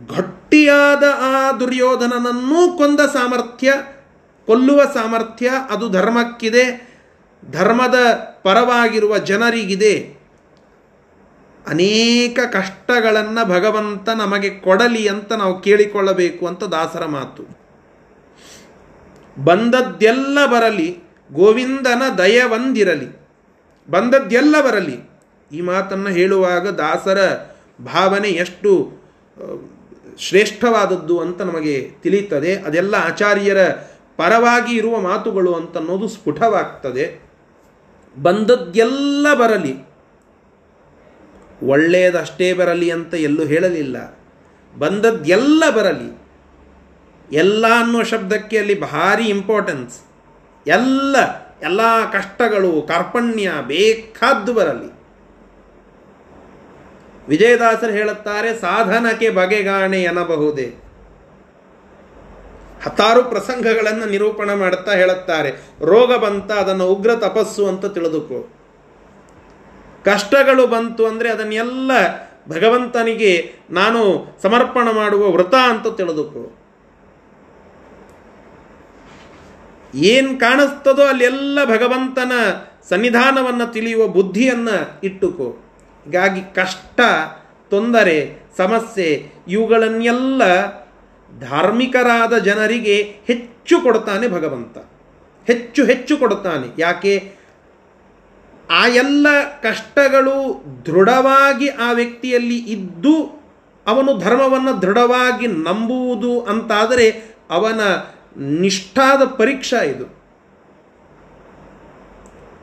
ಗಟ್ಟಿಯಾದ 0.07 1.03
ಆ 1.19 1.51
ದುರ್ಯೋಧನನನ್ನೂ 1.51 2.77
ಕೊಂದ 2.77 2.99
ಸಾಮರ್ಥ್ಯ, 2.99 3.73
ಕೊಲ್ಲುವ 4.45 4.81
ಸಾಮರ್ಥ್ಯ, 4.93 5.51
ಅದು 5.69 5.89
ಧರ್ಮಕ್ಕಿದೆ, 5.89 6.93
ಧರ್ಮದ 7.51 7.95
ಪರವಾಗಿರುವ 8.43 9.17
ಜನರಿಗಿದೆ. 9.17 10.23
ಅನೇಕ 11.67 12.39
ಕಷ್ಟಗಳನ್ನು 12.51 13.49
ಭಗವಂತ 13.49 14.09
ನಮಗೆ 14.09 14.49
ಕೊಡಲಿ 14.49 15.07
ಅಂತ 15.07 15.33
ನಾವು 15.33 15.59
ಕೇಳಿಕೊಳ್ಳಬೇಕು 15.59 16.47
ಅಂತ 16.47 16.63
ದಾಸರ 16.63 17.05
ಮಾತು. 17.05 17.63
ಬಂದದ್ದೆಲ್ಲ 19.43 20.45
ಬರಲಿ 20.45 21.02
ಗೋವಿಂದನ 21.33 22.01
ದಯವಂದಿರಲಿ 22.17 23.07
ಬಂದದ್ದೆಲ್ಲ 23.89 24.55
ಬರಲಿ 24.61 24.97
ಈ 25.51 25.61
ಮಾತನ್ನು 25.61 26.09
ಹೇಳುವಾಗ 26.09 26.67
ದಾಸರ 26.67 27.33
ಭಾವನೆ 27.85 28.27
ಎಷ್ಟು 28.27 28.71
ಶ್ರೇಷ್ಠವಾದದ್ದು 30.19 31.19
ಅಂತ 31.19 31.41
ನಮಗೆ 31.41 31.91
ತಿಳಿಯುತ್ತದೆ. 32.03 32.55
ಅದೆಲ್ಲ 32.55 32.95
ಆಚಾರ್ಯರ 32.95 33.69
ಪರವಾಗಿ 34.17 34.75
ಇರುವ 34.75 34.99
ಮಾತುಗಳು 34.99 35.53
ಅಂತನ್ನೋದು 35.53 36.07
ಸ್ಫುಟವಾಗ್ತದೆ. 36.07 37.21
ಬಂದದ್ದೆಲ್ಲ 38.21 39.27
ಬರಲಿ 39.33 39.73
ಒಳ್ಳೆಯದಷ್ಟೇ 41.63 42.53
ಬರಲಿ 42.53 42.89
ಅಂತ 42.89 43.13
ಎಲ್ಲೂ 43.13 43.45
ಹೇಳಲಿಲ್ಲ. 43.45 43.97
ಬಂದದ್ದೆಲ್ಲ 44.79 45.63
ಬರಲಿ 45.75 46.23
ಎಲ್ಲ 47.31 47.65
ಅನ್ನುವ 47.79 48.03
ಶಬ್ದಕ್ಕೆ 48.03 48.57
ಅಲ್ಲಿ 48.57 48.81
ಭಾರಿ 48.81 49.25
ಇಂಪಾರ್ಟೆನ್ಸ್ 49.25 49.99
ಎಲ್ಲ 50.67 51.15
ಎಲ್ಲ 51.61 52.11
ಕಷ್ಟಗಳು, 52.11 52.81
ಕಾರ್ಪಣ್ಯ 52.81 53.51
ಬೇಕಾದ್ದು 53.67 54.53
ಬರಲಿ. 54.53 55.03
ವಿಜಯದಾಸರು 57.27 57.91
ಹೇಳುತ್ತಾರೆ, 57.91 58.59
ಸಾಧನಕ್ಕೆ 58.59 59.29
ಬಗೆಗಾಣೆ 59.29 60.03
ಎನ್ನಬಹುದೇ? 60.03 60.73
ಹತ್ತಾರು 62.83 63.23
ಪ್ರಸಂಗಗಳನ್ನು 63.23 64.05
ನಿರೂಪಣೆ 64.05 64.55
ಮಾಡುತ್ತಾ 64.55 64.91
ಹೇಳುತ್ತಾರೆ, 64.91 65.51
ರೋಗ 65.85 66.15
ಬಂತ 66.15 66.51
ಅದನ್ನು 66.51 66.87
ಉಗ್ರ 66.87 67.15
ತಪಸ್ಸು 67.15 67.67
ಅಂತ 67.67 67.85
ತಿಳಿದುಕೋ. 67.85 68.49
ಕಷ್ಟಗಳು 70.05 70.67
ಬಂತು 70.67 71.05
ಅಂದರೆ 71.05 71.29
ಅದನ್ನೆಲ್ಲ 71.29 71.91
ಭಗವಂತನಿಗೆ 72.49 73.53
ನಾನು 73.69 74.25
ಸಮರ್ಪಣ 74.41 74.91
ಮಾಡುವ 74.91 75.29
ವ್ರತ 75.29 75.53
ಅಂತ 75.53 75.87
ತಿಳಿದುಕೋ. 75.97 76.62
ಏನು 79.93 80.39
ಕಾಣಿಸ್ತದೋ 80.39 81.01
ಅಲ್ಲೆಲ್ಲ 81.01 81.65
ಭಗವಂತನ 81.65 82.31
ಸನ್ನಿಧಾನವನ್ನು 82.89 83.71
ತಿಳಿಯುವ 83.71 84.07
ಬುದ್ಧಿಯನ್ನು 84.07 84.99
ಇಟ್ಟುಕೋ. 85.03 85.57
ಹೀಗಾಗಿ 86.05 86.41
ಕಷ್ಟ, 86.41 87.01
ತೊಂದರೆ, 87.69 88.35
ಸಮಸ್ಯೆ, 88.57 89.31
ಇವುಗಳನ್ನೆಲ್ಲ 89.47 90.41
ಧಾರ್ಮಿಕರಾದ 91.39 92.37
ಜನರಿಗೆ 92.37 93.15
ಹೆಚ್ಚು 93.27 93.81
ಕೊಡ್ತಾನೆ 93.81 94.27
ಭಗವಂತ. 94.27 94.77
ಹೆಚ್ಚು 95.47 95.85
ಹೆಚ್ಚು 95.85 96.17
ಕೊಡುತ್ತಾನೆ 96.17 96.67
ಯಾಕೆ? 96.77 97.31
ಆ 98.69 98.87
ಎಲ್ಲ 98.87 99.27
ಕಷ್ಟಗಳು 99.63 100.65
ದೃಢವಾಗಿ 100.85 101.67
ಆ 101.67 101.91
ವ್ಯಕ್ತಿಯಲ್ಲಿ 101.91 102.57
ಇದ್ದು 102.57 103.43
ಅವನು 103.87 104.17
ಧರ್ಮವನ್ನು 104.17 104.81
ದೃಢವಾಗಿ 104.81 105.47
ನಂಬುವುದು 105.47 106.41
ಅಂತಾದರೆ 106.41 107.23
ಅವನ 107.49 107.79
ನಿಷ್ಠಾದ 108.35 109.21
ಪರೀಕ್ಷಾ 109.39 109.81
ಇದು. 109.83 110.05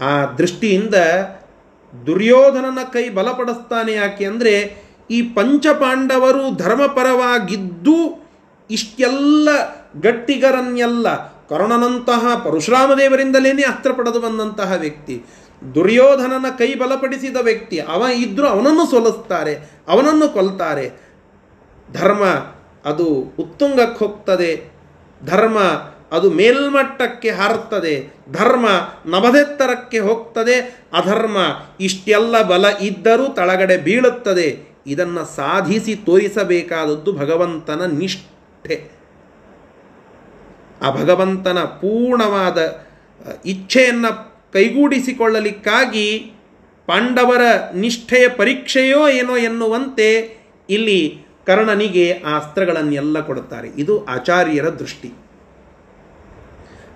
ಆ 0.01 0.13
ದೃಷ್ಟಿಯಿಂದ 0.39 0.95
ದುರ್ಯೋಧನನ 2.07 2.79
ಕೈ 2.93 3.09
ಬಲಪಡಿಸ್ತಾನೆ 3.09 3.93
ಯಾಕೆ 3.93 4.25
ಅಂದರೆ, 4.25 4.55
ಈ 5.11 5.19
ಪಂಚಪಾಂಡವರು 5.23 6.45
ಧರ್ಮಪರವಾಗಿದ್ದು 6.57 7.97
ಇಷ್ಟೆಲ್ಲ 8.71 9.49
ಗಟ್ಟಿಗರನ್ನೆಲ್ಲ 10.01 11.07
ಕರುಣನಂತಹ 11.49 12.25
ಪರಶುರಾಮದೇವರಿಂದಲೇ 12.45 13.63
ಅಸ್ತ್ರ 13.63 13.93
ಪಡೆದು 13.93 14.21
ಬಂದಂತಹ 14.21 14.73
ವ್ಯಕ್ತಿ, 14.73 15.17
ದುರ್ಯೋಧನನ 15.75 16.47
ಕೈ 16.59 16.75
ಬಲಪಡಿಸಿದ 16.75 17.37
ವ್ಯಕ್ತಿ, 17.37 17.79
ಅವ 17.81 18.03
ಇದ್ದರೂ 18.17 18.47
ಅವನನ್ನು 18.47 18.85
ಸೋಲಿಸ್ತಾರೆ, 18.91 19.55
ಅವನನ್ನು 19.89 20.29
ಕೊಲ್ತಾರೆ. 20.29 20.87
ಧರ್ಮ 21.93 22.25
ಅದು 22.85 23.07
ಉತ್ತುಂಗಕ್ಕೆ 23.39 23.99
ಹೋಗ್ತದೆ. 23.99 24.80
ಧರ್ಮ 25.25 25.59
ಅದು 26.13 26.31
ಮೇಲ್ಮಟ್ಟಕ್ಕೆ 26.31 27.31
ಹಾರುತ್ತದೆ. 27.31 28.15
ಧರ್ಮ 28.33 28.69
ನಭದೆತ್ತರಕ್ಕೆ 29.07 29.99
ಹೋಗ್ತದೆ. 29.99 30.85
ಅಧರ್ಮ 30.93 31.37
ಇಷ್ಟೆಲ್ಲ 31.81 32.43
ಬಲ 32.43 32.65
ಇದ್ದರೂ 32.81 33.29
ತಳಗಡೆ 33.29 33.77
ಬೀಳುತ್ತದೆ. 33.77 34.77
ಇದನ್ನು 34.87 35.25
ಸಾಧಿಸಿ 35.37 35.95
ತೋರಿಸಬೇಕಾದದ್ದು 35.95 37.13
ಭಗವಂತನ 37.13 37.85
ನಿಷ್ಠೆ. 37.99 38.91
ಆ 40.83 40.91
ಭಗವಂತನ 40.91 41.59
ಪೂರ್ಣವಾದ 41.59 42.59
ಇಚ್ಛೆಯನ್ನು 43.45 44.31
ಕೈಗೂಡಿಸಿಕೊಳ್ಳಲಿಕ್ಕಾಗಿ 44.53 46.33
ಪಾಂಡವರ 46.87 47.41
ನಿಷ್ಠೆಯ 47.75 48.29
ಪರೀಕ್ಷೆಯೋ 48.29 49.09
ಏನೋ 49.09 49.37
ಎನ್ನುವಂತೆ 49.37 50.37
ಇಲ್ಲಿ 50.71 51.30
ಕರ್ಣನಿಗೆ 51.47 52.23
ಆ 52.27 52.39
ಅಸ್ತ್ರಗಳನ್ನೆಲ್ಲ 52.39 53.21
ಕೊಡುತ್ತಾರೆ. 53.21 53.69
ಇದು 53.69 54.05
ಆಚಾರ್ಯರ 54.05 54.69
ದೃಷ್ಟಿ. 54.69 55.13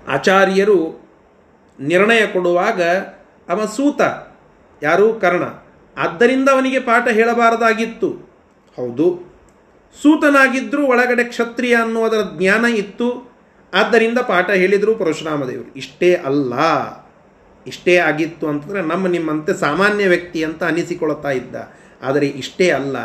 ಆಚಾರ್ಯರು 0.08 1.08
ನಿರ್ಣಯ 1.80 2.26
ಕೊಡುವಾಗ 2.26 2.82
ಅವ 3.48 3.64
ಸೂತ. 3.64 4.00
ಯಾರು? 4.82 5.14
ಕರ್ಣ. 5.14 5.42
ಆದ್ದರಿಂದ 5.96 6.48
ಅವನಿಗೆ 6.48 6.80
ಪಾಠ 6.80 7.08
ಹೇಳಬಾರದಾಗಿತ್ತು. 7.08 8.08
ಹೌದು. 8.76 9.34
ಸೂತನಾಗಿದ್ದರೂ 10.02 10.86
ಒಳಗಡೆ 10.86 11.24
ಕ್ಷತ್ರಿಯ 11.24 11.76
ಅನ್ನುವುದರ 11.76 12.20
ಜ್ಞಾನ 12.38 12.64
ಇತ್ತು. 12.64 13.34
ಆದ್ದರಿಂದ 13.74 14.18
ಪಾಠ 14.18 14.50
ಹೇಳಿದರು 14.50 14.94
ಪರಶುರಾಮದೇವರು. 14.94 15.74
ಇಷ್ಟೇ 15.74 16.14
ಅಲ್ಲ. 16.14 16.54
ಇಷ್ಟೇ 17.66 17.96
ಆಗಿತ್ತು 17.96 18.48
ಅಂತಂದರೆ 18.48 18.82
ನಮ್ಮ 18.82 19.06
ನಿಮ್ಮಂತೆ 19.06 19.54
ಸಾಮಾನ್ಯ 19.54 20.08
ವ್ಯಕ್ತಿ 20.08 20.44
ಅಂತ 20.44 20.64
ಅನಿಸಿಕೊಳ್ತಾ 20.64 21.30
ಇದ್ದ. 21.30 21.56
ಆದರೆ 22.02 22.26
ಇಷ್ಟೇ 22.26 22.70
ಅಲ್ಲ. 22.70 22.96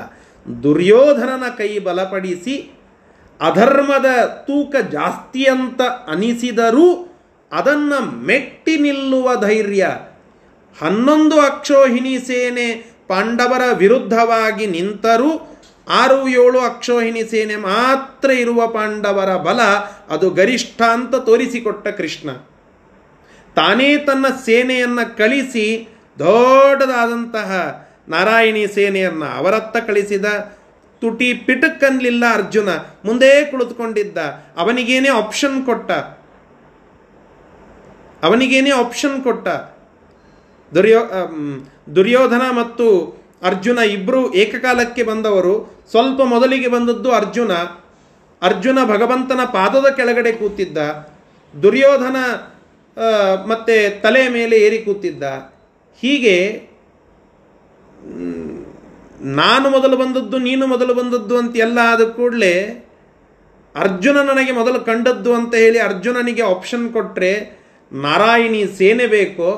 ದುರ್ಯೋಧನನ 0.63 1.43
ಕೈ 1.58 1.80
ಬಲಪಡಿಸಿ 1.80 2.71
ಅಧರ್ಮದ 3.41 4.06
ತೂಕ 4.25 4.75
ಜಾಸ್ತಿ 4.91 5.45
ಅಂತ 5.45 5.82
ಅನಿಸಿದರೂ 5.82 7.15
ಅದನ್ನು 7.52 8.25
ಮೆಟ್ಟಿ 8.25 8.78
ನಿಲ್ಲುವ 8.78 9.36
ಧೈರ್ಯ. 9.36 9.88
ಹನ್ನೊಂದು 10.82 11.39
ಅಕ್ಷೋಹಿಣಿ 11.39 12.19
ಸೇನೆ 12.19 12.67
ಪಾಂಡವರ 13.08 13.62
ವಿರುದ್ಧವಾಗಿ 13.73 14.67
ನಿಂತರೂ 14.67 15.60
ಆರು 15.89 16.30
ಏಳು 16.30 16.60
ಅಕ್ಷೋಹಿಣಿ 16.60 17.23
ಸೇನೆ 17.23 17.56
ಮಾತ್ರ 17.56 18.30
ಇರುವ 18.30 18.67
ಪಾಂಡವರ 18.67 19.36
ಬಲ 19.38 19.62
ಅದು 20.10 20.30
ಗರಿಷ್ಠ 20.30 20.82
ಅಂತ 20.82 21.15
ತೋರಿಸಿಕೊಟ್ಟ 21.15 21.88
ಕೃಷ್ಣ. 21.88 22.30
ತಾನೇ 23.56 23.97
ತನ್ನ 23.97 24.25
ಸೇನೆಯನ್ನು 24.45 25.17
ಕಳಿಸಿ 25.17 25.88
ದೊಡ್ಡದಾದಂತಹ 26.19 27.52
ನಾರಾಯಣಿ 28.10 28.67
ಸೇನೆಯನ್ನು 28.67 29.26
ಅವರತ್ತ 29.26 29.78
ಕಳಿಸಿದ 29.78 30.26
ತುಟಿ 31.02 31.34
ಪಿಟಕ್ಕನ್ಲಿಲ್ಲ 31.34 32.24
ಅರ್ಜುನ. 32.34 32.69
ಮುಂದೆ 33.06 33.52
ಕುಳಿತುಕೊಂಡಿದ್ದ. 33.52 34.17
ಅವನಿಗೇನೇ 34.58 35.10
ಆಪ್ಷನ್ 35.10 35.65
ಕೊಟ್ಟ. 35.65 35.91
ಅವನಿಗೇನೇ 38.24 38.72
ಆಪ್ಷನ್ 38.72 39.24
ಕೊಟ್ಟ. 39.24 39.48
ದುರ್ಯೋ 40.76 41.02
ದುರ್ಯೋಧನ 41.95 42.41
ಮತ್ತು 42.52 42.88
ಅರ್ಜುನ 43.41 43.78
ಇಬ್ಬರು 43.78 44.34
ಏಕಕಾಲಕ್ಕೆ 44.34 45.04
ಬಂದವರು. 45.04 45.54
ಸ್ವಲ್ಪ 45.91 46.22
ಮೊದಲಿಗೆ 46.22 46.67
ಬಂದದ್ದು 46.67 47.12
ಅರ್ಜುನ. 47.12 47.52
ಅರ್ಜುನ 48.41 48.80
ಭಗವಂತನ 48.86 49.39
ಪಾದದ 49.54 49.86
ಕೆಳಗಡೆ 49.95 50.32
ಕೂತಿದ್ದ. 50.32 50.78
ದುರ್ಯೋಧನ 51.63 52.17
ಮತ್ತೆ 53.45 53.89
ತಲೆ 53.89 54.28
ಮೇಲೆ 54.28 54.56
ಏರಿ 54.58 54.78
ಕೂತಿದ್ದ. 54.78 55.24
ಹೀಗೆ 56.02 56.68
ನಾನು 59.40 59.70
ಮೊದಲು 59.70 59.96
ಬಂದದ್ದು, 59.98 60.38
ನೀನು 60.38 60.68
ಮೊದಲು 60.68 60.94
ಬಂದದ್ದು 60.94 61.38
ಅಂತ 61.38 61.58
ಎಲ್ಲ 61.58 61.80
ಆದ 61.92 62.04
ಕೂಡಲೇ 62.10 62.54
ಅರ್ಜುನ 63.76 64.18
ನನಗೆ 64.22 64.52
ಮೊದಲು 64.52 64.80
ಕಂಡದ್ದು 64.80 65.32
ಅಂತ 65.34 65.54
ಹೇಳಿ 65.56 65.80
ಅರ್ಜುನನಿಗೆ 65.80 66.42
ಆಪ್ಷನ್ 66.42 66.86
ಕೊಟ್ಟರೆ 66.94 67.32
ನಾರಾಯಣಿ 67.92 68.62
ಸೇನೆ 68.78 69.08
ಬೇಕೋ, 69.08 69.50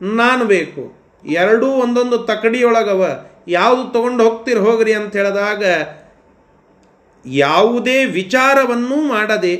ನಾನು 0.00 0.44
ಬೇಕು. 0.44 0.82
ಎರಡೂ 1.24 1.66
ಒಂದೊಂದು 1.66 2.18
ತಕಡಿಯೊಳಗವ. 2.18 3.02
ಯಾವುದು 3.48 3.84
ತಗೊಂಡು 3.92 4.20
ಹೋಗ್ತೀರಿ, 4.28 4.60
ಹೋಗ್ರಿ 4.60 4.92
ಅಂತ 4.94 5.12
ಹೇಳಿದಾಗ 5.16 5.64
ಯಾವುದೇ 7.24 7.98
ವಿಚಾರವನ್ನೂ 8.04 8.96
ಮಾಡದೆ 9.02 9.54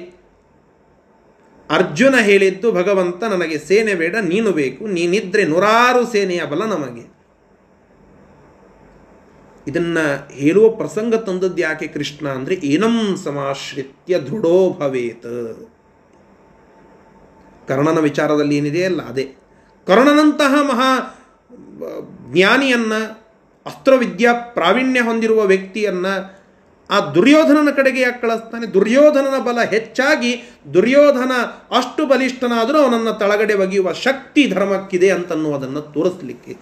ಅರ್ಜುನ 1.70 2.14
ಹೇಳಿದ್ದು, 2.20 2.68
ಭಗವಂತ 2.72 3.22
ನನಗೆ 3.24 3.58
ಸೇನೆ 3.58 3.94
ಬೇಡ, 3.94 4.16
ನೀನು 4.22 4.50
ಬೇಕು. 4.52 4.82
ನೀನಿದ್ರೆ 4.86 5.44
ನೂರಾರು 5.44 6.02
ಸೇನೆಯ 6.12 6.42
ಬಲ 6.44 6.64
ನಮಗೆ. 6.74 7.15
ಇದನ್ನ 9.66 9.98
ಹೇಳುವ 10.30 10.68
ಪ್ರಸಂಗ 10.68 11.14
ತಂದದ್ದು 11.14 11.62
ಯಾಕೆ 11.62 11.86
ಕೃಷ್ಣ 11.86 12.28
ಅಂದರೆ, 12.28 12.54
ಏನಂ 12.54 13.16
ಸಮಾಶ್ರಿತ್ಯ 13.24 14.18
ದೃಢೋ 14.18 14.70
ಭವೇತ್. 14.70 15.68
ಕರ್ಣನ 17.68 17.98
ವಿಚಾರದಲ್ಲಿ 17.98 18.56
ಏನಿದೆ 18.56 18.84
ಅಲ್ಲ, 18.84 19.02
ಅದೇ. 19.02 19.34
ಕರ್ಣನಂತಹ 19.86 20.54
ಮಹಾ 20.62 20.90
ಜ್ಞಾನಿಯನ್ನು, 22.32 23.26
ಅಸ್ತ್ರವಿದ್ಯಾ 23.66 24.32
ಪ್ರಾವೀಣ್ಯ 24.32 25.00
ಹೊಂದಿರುವ 25.00 25.44
ವ್ಯಕ್ತಿಯನ್ನು, 25.44 26.36
ಆ 26.90 27.00
ದುರ್ಯೋಧನನ 27.00 27.68
ಕಡೆಗೆ 27.76 28.00
ಯಾಕೆ 28.00 28.20
ಕಳಿಸ್ತಾನೆ? 28.20 28.66
ದುರ್ಯೋಧನನ 28.66 29.38
ಬಲ 29.42 29.58
ಹೆಚ್ಚಾಗಿ 29.70 30.42
ದುರ್ಯೋಧನ 30.74 31.32
ಅಷ್ಟು 31.76 32.06
ಬಲಿಷ್ಠನಾದರೂ 32.06 32.78
ಅವನನ್ನು 32.78 33.12
ತಳಗಡೆ 33.12 33.54
ಒಗೆಯುವ 33.54 33.92
ಶಕ್ತಿ 33.92 34.50
ಧರ್ಮಕ್ಕಿದೆ 34.50 35.10
ಅಂತನ್ನುವುದನ್ನು 35.10 35.80
ತೋರಿಸಲಿಕ್ಕೆ 35.80 36.56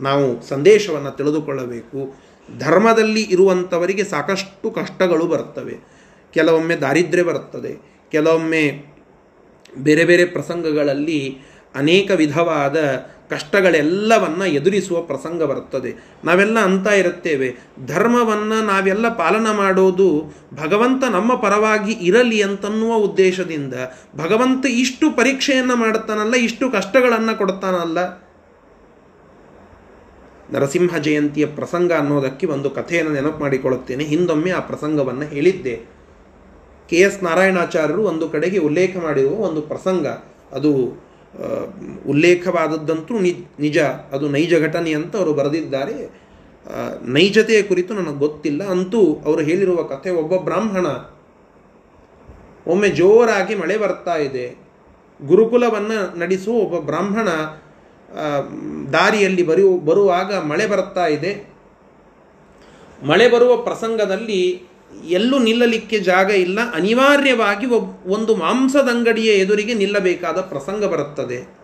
ನಾವು 0.00 0.42
ಸಂದೇಶವನ್ನು 0.42 1.10
ತಿಳಿದುಕೊಳ್ಳಬೇಕು. 1.10 2.25
ಧರ್ಮದಲ್ಲಿ 2.58 3.22
ಇರುವಂಥವರಿಗೆ 3.22 4.04
ಸಾಕಷ್ಟು 4.04 4.70
ಕಷ್ಟಗಳು 4.70 5.26
ಬರ್ತವೆ. 5.26 5.96
ಕೆಲವೊಮ್ಮೆ 6.34 6.76
ದಾರಿದ್ರ್ಯ 6.76 7.22
ಬರುತ್ತದೆ 7.22 8.02
ಕೆಲವೊಮ್ಮೆ 8.12 8.84
ಬೇರೆ 9.78 10.04
ಬೇರೆ 10.04 10.24
ಪ್ರಸಂಗಗಳಲ್ಲಿ 10.24 11.38
ಅನೇಕ 11.74 12.10
ವಿಧವಾದ 12.10 12.76
ಕಷ್ಟಗಳೆಲ್ಲವನ್ನು 13.30 14.46
ಎದುರಿಸುವ 14.46 15.02
ಪ್ರಸಂಗ 15.02 15.42
ಬರುತ್ತದೆ 15.42 15.94
ನಾವೆಲ್ಲ 16.24 16.58
ಅಂತ 16.58 16.86
ಇರುತ್ತೇವೆ. 16.86 17.56
ಧರ್ಮವನ್ನು 17.86 18.66
ನಾವೆಲ್ಲ 18.66 19.08
ಪಾಲನ 19.08 19.50
ಮಾಡೋದು 19.50 20.34
ಭಗವಂತ 20.54 21.04
ನಮ್ಮ 21.04 21.34
ಪರವಾಗಿ 21.34 21.92
ಇರಲಿ 21.92 22.42
ಅಂತನ್ನುವ 22.42 22.94
ಉದ್ದೇಶದಿಂದ. 22.94 23.74
ಭಗವಂತ 24.16 24.66
ಇಷ್ಟು 24.66 25.10
ಪರೀಕ್ಷೆಯನ್ನು 25.10 25.76
ಮಾಡುತ್ತಾನಲ್ಲ 25.76 26.34
ಇಷ್ಟು 26.34 26.70
ಕಷ್ಟಗಳನ್ನು 26.70 27.38
ಕೊಡ್ತಾನಲ್ಲ. 27.38 28.25
ನರಸಿಂಹ 30.52 30.98
ಜಯಂತಿಯ 30.98 31.46
ಪ್ರಸಂಗ 31.46 31.92
ಅನ್ನೋದಕ್ಕೆ 31.92 32.46
ಒಂದು 32.46 32.70
ಕಥೆಯನ್ನು 32.70 33.12
ನೆನಪು 33.12 33.38
ಮಾಡಿಕೊಳ್ಳುತ್ತೇನೆ. 33.38 34.04
ಹಿಂದೊಮ್ಮೆ 34.04 34.50
ಆ 34.50 34.60
ಪ್ರಸಂಗವನ್ನು 34.60 35.22
ಹೇಳಿದ್ದೆ. 35.22 35.80
ಕೆ. 36.90 36.96
ಎಸ್. 36.96 37.22
ನಾರಾಯಣಾಚಾರ್ಯರು 37.22 38.02
ಒಂದು 38.02 38.28
ಕಡೆಗೆ 38.28 38.58
ಉಲ್ಲೇಖ 38.58 38.96
ಮಾಡಿರುವ 38.96 39.32
ಒಂದು 39.32 39.62
ಪ್ರಸಂಗ. 39.62 40.06
ಅದು 40.52 40.72
ಉಲ್ಲೇಖವಾದದ್ದಂತೂ 42.06 43.18
ನಿಜ. 43.58 43.78
ಅದು 44.12 44.28
ನೈಜ 44.28 44.54
ಘಟನೆ 44.60 44.92
ಅಂತ 44.94 45.16
ಅವರು 45.16 45.32
ಬರೆದಿದ್ದಾರೆ. 45.32 46.20
ನೈಜತೆಯ 47.02 47.62
ಕುರಿತು 47.62 47.94
ನನಗೆ 47.94 48.18
ಗೊತ್ತಿಲ್ಲ. 48.18 48.64
ಅಂತೂ 48.64 49.22
ಅವರು 49.24 49.40
ಹೇಳಿರುವ 49.40 49.82
ಕಥೆ 49.82 50.10
ಒಬ್ಬ 50.10 50.36
ಬ್ರಾಹ್ಮಣ. 50.36 50.86
ಒಮ್ಮೆ 52.66 52.88
ಜೋರಾಗಿ 52.88 53.54
ಮಳೆ 53.54 53.76
ಬರ್ತಾ 53.78 54.16
ಇದೆ. 54.16 54.66
ಗುರುಕುಲವನ್ನು 55.26 56.18
ನಡೆಸುವ 56.18 56.54
ಒಬ್ಬ 56.54 56.86
ಬ್ರಾಹ್ಮಣ 56.86 57.28
ದಾರಿಯಲ್ಲಿ 58.92 59.42
ಬರು 59.42 59.78
ಬರುವಾಗ 59.78 60.34
ಮಳೆ 60.34 60.66
ಬರ್ತಾ 60.66 61.06
ಇದೆ. 61.06 61.56
ಮಳೆ 63.06 63.28
ಬರುವ 63.28 63.56
ಪ್ರಸಂಗದಲ್ಲಿ 63.56 64.62
ಎಲ್ಲೂ 65.08 65.38
ನಿಲ್ಲಲಿಕ್ಕೆ 65.38 65.98
ಜಾಗ 65.98 66.30
ಇಲ್ಲ. 66.30 66.58
ಅನಿವಾರ್ಯವಾಗಿ 66.74 67.66
ಒಂದು 68.06 68.36
ಮಾಂಸದ 68.36 68.88
ಅಂಗಡಿಯ 68.88 69.30
ಎದುರಿಗೆ 69.30 69.74
ನಿಲ್ಲಬೇಕಾದ 69.74 70.40
ಪ್ರಸಂಗ 70.40 70.84
ಬರುತ್ತದೆ. 70.84 71.56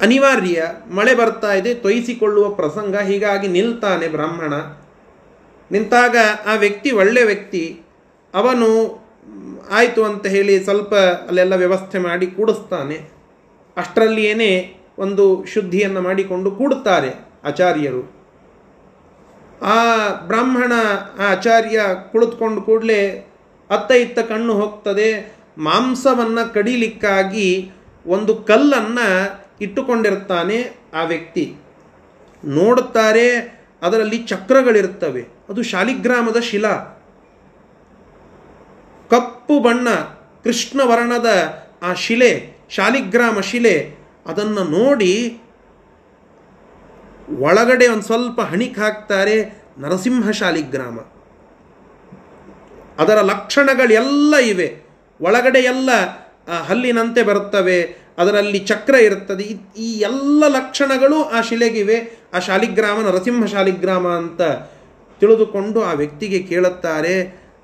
ಅನಿವಾರ್ಯ, 0.00 0.62
ಮಳೆ 0.90 1.14
ಬರ್ತಾ 1.14 1.52
ಇದೆ, 1.52 1.74
ತೊಯಿಸಿಕೊಳ್ಳುವ 1.74 2.48
ಪ್ರಸಂಗ, 2.48 2.96
ಹೀಗಾಗಿ 2.96 3.48
ನಿಲ್ತಾನೆ 3.48 4.08
ಬ್ರಾಹ್ಮಣ. 4.08 4.54
ನಿಂತಾಗ 5.70 6.16
ಆ 6.46 6.54
ವ್ಯಕ್ತಿ, 6.54 6.90
ಒಳ್ಳೆ 6.90 7.22
ವ್ಯಕ್ತಿ, 7.22 7.80
ಅವನು, 8.34 8.98
ಆಯಿತು 9.70 10.04
ಅಂತ 10.04 10.26
ಹೇಳಿ 10.26 10.64
ಸ್ವಲ್ಪ 10.64 10.94
ಅಲ್ಲೆಲ್ಲ 10.94 11.54
ವ್ಯವಸ್ಥೆ 11.54 11.98
ಮಾಡಿ 11.98 12.26
ಕೂಡಿಸ್ತಾನೆ. 12.26 13.13
ಅಷ್ಟರಲ್ಲಿಯೇ 13.76 14.76
ಒಂದು 14.98 15.44
ಶುದ್ಧಿಯನ್ನು 15.44 16.00
ಮಾಡಿಕೊಂಡು 16.00 16.50
ಕೂಡುತ್ತಾರೆ 16.50 17.08
ಆಚಾರ್ಯರು. 17.44 18.24
ಆ 19.62 20.08
ಬ್ರಾಹ್ಮಣ, 20.26 20.72
ಆ 21.18 21.30
ಆಚಾರ್ಯ 21.30 21.80
ಕುಳಿತುಕೊಂಡು 22.12 22.62
ಕೂಡಲೇ 22.62 23.30
ಅತ್ತ 23.70 23.92
ಇತ್ತ 23.92 24.18
ಕಣ್ಣು 24.18 24.52
ಹೋಗ್ತದೆ. 24.52 25.36
ಮಾಂಸವನ್ನು 25.58 26.52
ಕಡಿಲಿಕ್ಕಾಗಿ 26.52 27.70
ಒಂದು 28.06 28.36
ಕಲ್ಲನ್ನು 28.36 29.40
ಇಟ್ಟುಕೊಂಡಿರ್ತಾನೆ 29.60 30.76
ಆ 30.94 31.02
ವ್ಯಕ್ತಿ. 31.02 31.56
ನೋಡುತ್ತಾರೆ, 32.44 33.54
ಅದರಲ್ಲಿ 33.82 34.18
ಚಕ್ರಗಳಿರ್ತವೆ. 34.18 35.26
ಅದು 35.48 35.62
ಶಾಲಿಗ್ರಾಮದ 35.62 36.36
ಶಿಲಾ. 36.36 37.02
ಕಪ್ಪು 39.10 39.60
ಬಣ್ಣ, 39.60 39.88
ಕೃಷ್ಣವರ್ಣದ 40.44 41.26
ಆ 41.82 41.92
ಶಿಲೆ. 41.92 42.53
ಶಾಲಿಗ್ರಾಮ 42.74 43.40
ಶಿಲೆ 43.40 43.76
ಅದನ್ನು 44.26 44.62
ನೋಡಿ 44.76 45.12
ಒಳಗಡೆ 47.38 47.86
ಒಂದು 47.88 48.02
ಸ್ವಲ್ಪ 48.02 48.40
ಹಣಿಕ್ 48.40 48.78
ಹಾಕ್ತಾರೆ 48.78 49.36
ನರಸಿಂಹ 49.78 50.30
ಶಾಲಿಗ್ರಾಮ. 50.30 50.98
ಅದರ 53.02 53.18
ಲಕ್ಷಣಗಳೆಲ್ಲ 53.20 54.34
ಇವೆ. 54.36 54.68
ಒಳಗಡೆ 55.20 55.58
ಎಲ್ಲ 55.58 55.90
ಹಲ್ಲಿನಂತೆ 56.66 57.22
ಬರುತ್ತವೆ, 57.22 57.78
ಅದರಲ್ಲಿ 58.18 58.58
ಚಕ್ರ 58.58 58.94
ಇರುತ್ತದೆ 58.94 59.44
ಈ 59.78 59.88
ಎಲ್ಲ 59.98 60.44
ಲಕ್ಷಣಗಳು 60.48 61.18
ಆ 61.24 61.40
ಶಿಲೆಗಿವೆ. 61.40 61.96
ಆ 62.34 62.38
ಶಾಲಿಗ್ರಾಮ 62.38 62.98
ನರಸಿಂಹ 63.06 63.46
ಶಾಲಿಗ್ರಾಮ 63.46 64.06
ಅಂತ 64.08 64.42
ತಿಳಿದುಕೊಂಡು 65.20 65.82
ಆ 65.82 65.92
ವ್ಯಕ್ತಿಗೆ 65.92 66.38
ಕೇಳುತ್ತಾರೆ. 66.42 67.14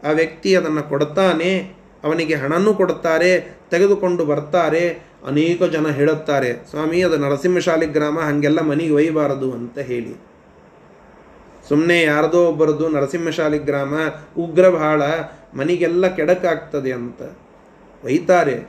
ಆ 0.09 0.11
ವ್ಯಕ್ತಿ 0.11 0.57
ಅದನ್ನು 0.57 0.83
ಕೊಡ್ತಾನೆ. 0.83 1.80
ಅವನಿಗೆ 2.05 2.35
ಹಣನೂ 2.35 2.75
ಕೊಡುತ್ತಾರೆ, 2.75 3.59
ತೆಗೆದುಕೊಂಡು 3.71 4.25
ಬರ್ತಾರೆ, 4.25 5.11
ಅನೇಕ 5.27 5.63
ಜನ 5.63 5.89
ಹೇಳುತ್ತಾರೆ, 5.89 6.71
ಸ್ವಾಮಿ, 6.71 7.03
ಅದು 7.03 7.17
ನರಸಿಂಹಶಾಲಿ 7.17 7.85
ಶಾಲಿಗ್ರಾಮ 7.85 8.21
ಹಾಗೆಲ್ಲ 8.21 8.61
ಮನೆಗೆ 8.61 8.91
ಒಯ್ಯಬಾರದು 8.91 9.53
ಅಂತ 9.53 9.79
ಹೇಳಿ. 9.79 10.31
ಸುಮ್ಮನೆ 11.69 12.03
ಯಾರದೋ 12.03 12.47
ಒಬ್ಬರದು 12.47 12.89
ನರಸಿಂಹಶಾಲಿ 12.89 13.59
ಗ್ರಾಮ, 13.59 13.95
ಉಗ್ರ 14.39 14.69
ಬಹಳ 14.69 15.03
ಮನೆಗೆಲ್ಲ 15.55 16.07
ಕೆಡಕಾಗ್ತದೆ 16.07 16.93
ಅಂತ 16.93 17.23
ಒಯ್ತಾರೆ. 18.05 18.61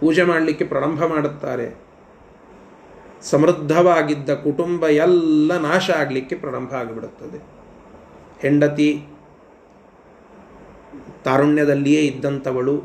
ಪೂಜೆ 0.00 0.22
ಮಾಡಲಿಕ್ಕೆ 0.22 0.64
ಪ್ರಾರಂಭ 0.64 1.04
ಮಾಡುತ್ತಾರೆ. 1.04 1.84
ಸಮೃದ್ಧವಾಗಿದ್ದ 3.22 4.30
ಕುಟುಂಬ 4.30 4.88
ಎಲ್ಲ 4.88 5.58
ನಾಶ 5.58 5.90
ಆಗಲಿಕ್ಕೆ 5.90 6.36
ಪ್ರಾರಂಭ 6.36 6.72
ಆಗಿಬಿಡುತ್ತದೆ. 6.72 7.38
ಹೆಂಡತಿ 8.40 9.04
ತಾರುಣ್ಯದಲ್ಲಿಯೇ 11.24 12.00
ಇದ್ದಂಥವಳು, 12.00 12.76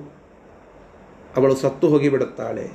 ಅವಳು 1.38 1.56
ಸತ್ತು 1.56 1.88
ಹೋಗಿಬಿಡುತ್ತಾಳೆ. 1.88 2.68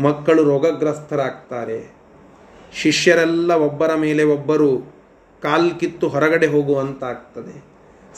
ಮಕ್ಕಳು 0.00 0.44
ರೋಗಗ್ರಸ್ತರಾಗ್ತಾರೆ. 0.44 1.78
ಶಿಷ್ಯರೆಲ್ಲ 2.72 3.52
ಒಬ್ಬರ 3.52 3.94
ಮೇಲೆ 3.94 4.22
ಒಬ್ಬರು 4.24 4.68
ಕಾಲ್ 5.42 5.80
ಕಿತ್ತು 5.80 6.08
ಹೊರಗಡೆ 6.08 6.46
ಹೋಗುವಂತಾಗ್ತದೆ. 6.46 7.64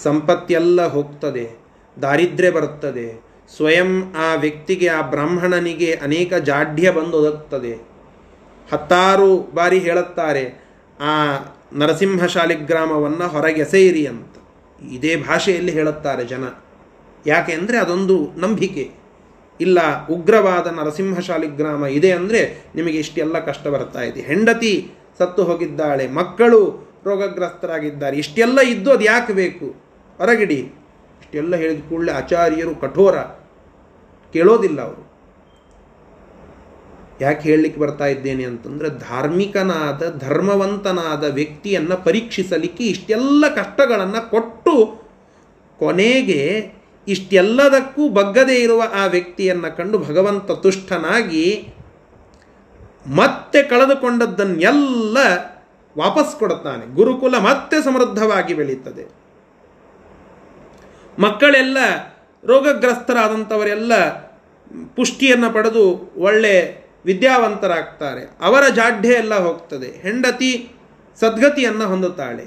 ಸಂಪತ್ತೆಲ್ಲ 0.02 0.86
ಹೋಗ್ತದೆ, 0.86 1.50
ದಾರಿದ್ರ್ಯ 2.02 2.50
ಬರುತ್ತದೆ. 2.50 3.24
ಸ್ವಯಂ 3.56 4.14
ಆ 4.16 4.34
ವ್ಯಕ್ತಿಗೆ, 4.34 4.88
ಆ 4.88 5.00
ಬ್ರಾಹ್ಮಣನಿಗೆ 5.00 5.90
ಅನೇಕ 6.02 6.34
ಜಾಢ್ಯ 6.34 6.90
ಬಂದು 6.90 7.18
ಒದಗ್ತದೆ 7.18 7.74
ಹತ್ತಾರು 8.72 9.36
ಬಾರಿ 9.54 9.78
ಹೇಳುತ್ತಾರೆ, 9.78 10.44
ಆ 11.00 11.12
ನರಸಿಂಹ 11.72 12.26
ಶಾಲಿಗ್ರಾಮವನ್ನು 12.26 13.28
ಹೊರಗೆಸೆಯಿರಿ 13.28 14.06
ಅಂತ 14.06 14.33
ಇದೇ 14.90 15.16
ಭಾಷೆಯಲ್ಲಿ 15.16 15.72
ಹೇಳುತ್ತಾರೆ 15.72 16.24
ಜನ. 16.24 16.44
ಯಾಕೆ 17.26 17.52
ಅಂದರೆ 17.52 17.78
ಅದೊಂದು 17.78 18.40
ನಂಬಿಕೆ. 18.40 18.90
ಇಲ್ಲ, 19.60 20.06
ಉಗ್ರವಾದ 20.06 20.66
ನರಸಿಂಹಶಾಲಿ 20.66 21.26
ಶಾಲಿಗ್ರಾಮ 21.26 21.86
ಇದೆ 21.86 22.12
ಅಂದರೆ 22.12 22.72
ನಿಮಗೆ 22.74 22.98
ಇಷ್ಟೆಲ್ಲ 22.98 23.38
ಕಷ್ಟ 23.38 23.66
ಬರ್ತಾ 23.68 24.00
ಇದೆ. 24.00 24.20
ಹೆಂಡತಿ 24.20 24.90
ಸತ್ತು 25.18 25.44
ಹೋಗಿದ್ದಾಳೆ, 25.44 26.08
ಮಕ್ಕಳು 26.08 26.90
ರೋಗಗ್ರಸ್ತರಾಗಿದ್ದಾರೆ, 27.06 28.16
ಇಷ್ಟೆಲ್ಲ 28.16 28.60
ಇದ್ದು 28.60 28.92
ಅದು 28.92 29.04
ಯಾಕೆ 29.04 29.32
ಬೇಕು? 29.32 29.66
ಹೊರಗಿಡಿ. 30.18 30.60
ಇಷ್ಟೆಲ್ಲ 31.22 31.56
ಹೇಳಿದ 31.56 31.88
ಕೂಡಲೇ 31.88 32.12
ಆಚಾರ್ಯರು 32.12 32.74
ಕಠೋರ. 32.74 33.14
ಕೇಳೋದಿಲ್ಲ 34.32 34.80
ಅವರು. 34.80 35.13
ಯಾಕೆ 37.20 37.48
ಹೇಳಲಿಕ್ಕೆ 37.48 37.80
ಬರ್ತಾ 37.80 38.06
ಇದ್ದೇನೆ 38.06 38.44
ಅಂತಂದ್ರೆ 38.44 38.88
ಧಾರ್ಮಿಕನಾದ, 38.88 40.18
ಧರ್ಮವಂತನಾದ 40.18 41.24
ವ್ಯಕ್ತಿಯನ್ನು 41.24 42.04
ಪರೀಕ್ಷಿಸಲಿಕ್ಕೆ 42.04 42.84
ಇಷ್ಟೆಲ್ಲ 42.84 43.44
ಕಷ್ಟಗಳನ್ನು 43.54 44.30
ಕೊಟ್ಟು 44.30 45.04
ಕೊನೆಗೆ 45.78 46.72
ಇಷ್ಟೆಲ್ಲದಕ್ಕೂ 47.08 48.08
ಬಗ್ಗದೇ 48.08 48.54
ಇರುವ 48.54 48.82
ಆ 48.94 49.06
ವ್ಯಕ್ತಿಯನ್ನು 49.06 49.76
ಕಂಡು 49.76 49.98
ಭಗವಂತ 49.98 50.50
ತುಷ್ಟನಾಗಿ 50.50 51.68
ಮತ್ತೆ 53.06 53.62
ಕಳೆದುಕೊಂಡದ್ದನ್ನೆಲ್ಲ 53.62 55.18
ವಾಪಸ್ 55.98 56.36
ಕೊಡುತ್ತಾನೆ. 56.36 56.94
ಗುರುಕುಲ 56.94 57.38
ಮತ್ತೆ 57.38 57.84
ಸಮೃದ್ಧವಾಗಿ 57.84 58.54
ಬೆಳೀತದೆ. 58.54 59.04
ಮಕ್ಕಳೆಲ್ಲ 61.18 61.78
ರೋಗಗ್ರಸ್ತರಾದಂಥವರೆಲ್ಲ 62.44 64.08
ಪುಷ್ಟಿಯನ್ನು 64.96 65.54
ಪಡೆದು 65.54 66.12
ಒಳ್ಳೆ 66.18 66.83
ವಿದ್ಯಾವಂತರಾಗ್ತಾರೆ. 67.04 68.30
ಅವರ 68.40 68.68
ಜಾಢ್ಯ 68.74 69.08
ಎಲ್ಲ 69.08 69.38
ಹೋಗ್ತದೆ. 69.38 70.02
ಹೆಂಡತಿ 70.02 70.68
ಸದ್ಗತಿಯನ್ನು 71.20 71.86
ಹೊಂದುತ್ತಾಳೆ. 71.86 72.42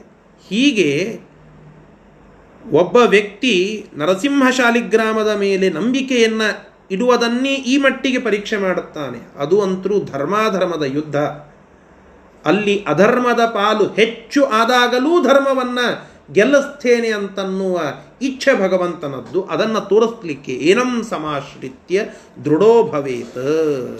ಹೀಗೆ 0.50 1.20
ಒಬ್ಬ 2.72 2.98
ವ್ಯಕ್ತಿ 2.98 3.86
ನರಸಿಂಹ 3.96 4.50
ಶಾಲಿಗ್ರಾಮದ 4.50 5.36
ಮೇಲೆ 5.38 5.70
ನಂಬಿಕೆಯನ್ನು 5.70 6.70
ಇಡುವುದನ್ನೇ 6.92 7.54
ಈ 7.54 7.78
ಮಟ್ಟಿಗೆ 7.78 8.20
ಪರೀಕ್ಷೆ 8.20 8.58
ಮಾಡುತ್ತಾನೆ. 8.58 9.20
ಅದು 9.40 9.62
ಅಂತರೂ 9.62 10.00
ಧರ್ಮಾಧರ್ಮದ 10.00 10.84
ಯುದ್ಧ. 10.84 11.16
ಅಲ್ಲಿ 12.46 12.84
ಅಧರ್ಮದ 12.84 13.40
ಪಾಲು 13.46 13.94
ಹೆಚ್ಚು 13.94 14.46
ಆದಾಗಲೂ 14.46 15.24
ಧರ್ಮವನ್ನು 15.24 16.08
ಗೆಲ್ಲಿಸ್ತೇನೆ 16.34 17.08
ಅಂತನ್ನುವ 17.08 17.82
ಇಚ್ಛೆ 18.22 18.60
ಭಗವಂತನದ್ದು. 18.60 19.44
ಅದನ್ನು 19.44 19.80
ತೋರಿಸ್ಲಿಕ್ಕೆ 19.80 20.52
ಏನಂ 20.52 21.04
ಸಮಾಶ್ರಿತ್ಯ 21.04 22.06
ದೃಢೋ 22.46 22.84
ಭವೇತ್ 22.84 24.00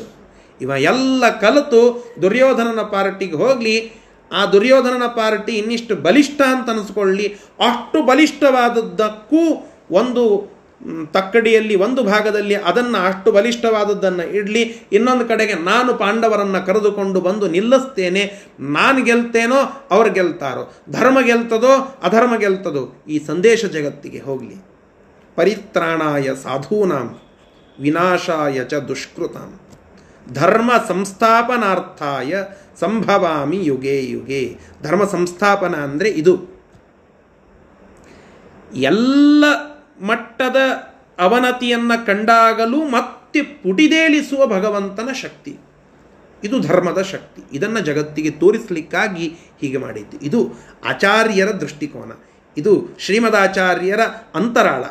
ಇವ 0.62 0.72
ಎಲ್ಲ 0.80 1.30
ಕಲಿತು 1.30 1.82
ದುರ್ಯೋಧನನ 2.22 2.82
ಪಾರ್ಟಿಗೆ 2.82 3.36
ಹೋಗಲಿ, 3.36 3.94
ಆ 4.32 4.46
ದುರ್ಯೋಧನನ 4.46 5.06
ಪಾರ್ಟಿ 5.08 5.52
ಇನ್ನಿಷ್ಟು 5.52 5.96
ಬಲಿಷ್ಠ 5.96 6.42
ಅಂತ 6.42 6.70
ಅನಿಸ್ಕೊಳ್ಳಿ. 6.70 7.28
ಅಷ್ಟು 7.60 8.06
ಬಲಿಷ್ಠವಾದದ್ದಕ್ಕೂ 8.06 9.44
ಒಂದು 9.92 10.24
ತಕ್ಕಡಿಯಲ್ಲಿ, 11.14 11.76
ಒಂದು 11.76 12.04
ಭಾಗದಲ್ಲಿ 12.04 12.56
ಅದನ್ನು 12.56 12.98
ಅಷ್ಟು 13.08 13.32
ಬಲಿಷ್ಠವಾದದ್ದನ್ನು 13.32 14.36
ಇಡಲಿ. 14.36 14.64
ಇನ್ನೊಂದು 14.92 15.26
ಕಡೆಗೆ 15.26 15.54
ನಾನು 15.54 15.94
ಪಾಂಡವರನ್ನು 15.94 16.66
ಕರೆದುಕೊಂಡು 16.66 17.22
ಬಂದು 17.22 17.48
ನಿಲ್ಲಿಸ್ತೇನೆ. 17.48 18.24
ನಾನು 18.60 19.04
ಗೆಲ್ತೇನೋ 19.04 19.88
ಅವ್ರು 19.92 20.14
ಗೆಲ್ತಾರೋ. 20.14 20.74
ಧರ್ಮ 20.90 21.22
ಗೆಲ್ತದೋ 21.22 22.00
ಅಧರ್ಮ 22.04 22.36
ಗೆಲ್ತದೋ 22.36 23.04
ಈ 23.10 23.20
ಸಂದೇಶ 23.20 23.66
ಜಗತ್ತಿಗೆ 23.66 24.20
ಹೋಗಲಿ. 24.20 24.56
ಪರಿತ್ರಾಣಾಯ 25.36 26.28
ಸಾಧೂನಾಂ, 26.44 27.20
ವಿನಾಶಾಯ 27.80 28.64
ಚ 28.64 28.74
ದುಷ್ಕೃತಂ. 28.74 29.60
ಧರ್ಮ 30.34 30.72
ಸಂಸ್ಥಾಪನಾರ್ಥಾಯ 30.88 32.44
ಸಂಭವಾಮಿ 32.80 33.66
ಯುಗೆ 33.66 34.06
ಯುಗೆ. 34.06 34.58
ಧರ್ಮ 34.84 35.06
ಸಂಸ್ಥಾಪನ 35.06 35.76
ಅಂದರೆ 35.76 36.10
ಇದು. 36.10 36.58
ಎಲ್ಲ 38.76 39.46
ಮಟ್ಟದ 40.02 40.56
ಅವನತಿಯನ್ನು 41.20 42.06
ಕಂಡಾಗಲೂ 42.06 42.90
ಮತ್ತೆ 42.90 43.42
ಪುಟಿದೇಳಿಸುವ 43.42 44.48
ಭಗವಂತನ 44.48 45.10
ಶಕ್ತಿ. 45.12 45.58
ಇದು 46.44 46.60
ಧರ್ಮದ 46.60 47.02
ಶಕ್ತಿ. 47.02 47.58
ಇದನ್ನು 47.58 47.80
ಜಗತ್ತಿಗೆ 47.80 48.30
ತೋರಿಸಲಿಕ್ಕಾಗಿ 48.30 49.28
ಹೀಗೆ 49.62 49.78
ಮಾಡಿದ್ದು. 49.78 50.18
ಇದು 50.18 50.54
ಆಚಾರ್ಯರ 50.86 51.52
ದೃಷ್ಟಿಕೋನ. 51.52 52.12
ಇದು 52.58 52.88
ಶ್ರೀಮದಾಚಾರ್ಯರ 53.00 54.00
ಅಂತರಾಳ. 54.36 54.84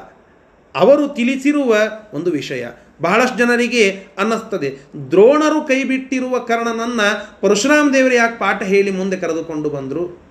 ಅವರು 0.75 1.09
ತಿಳಿಸಿರುವ 1.09 1.77
ಒಂದು 2.14 2.31
ವಿಷಯ. 2.31 2.66
ಬಹಳಷ್ಟು 3.03 3.39
ಜನರಿಗೆ 3.39 4.07
ಅನ್ನಿಸ್ತದೆ. 4.19 4.79
ದ್ರೋಣರು 5.11 5.61
ಕೈಬಿಟ್ಟಿರುವ 5.61 6.39
ಕರ್ಣನನ್ನು 6.39 7.41
ಪರಶುರಾಮ 7.41 7.91
ದೇವರು 7.93 8.15
ಯಾಕೆ 8.15 8.39
ಪಾಠ 8.39 8.63
ಹೇಳಿ 8.63 8.91
ಮುಂದೆ 8.91 9.17
ಕರೆದುಕೊಂಡು 9.17 9.71
ಬಂದರು? 9.71 10.23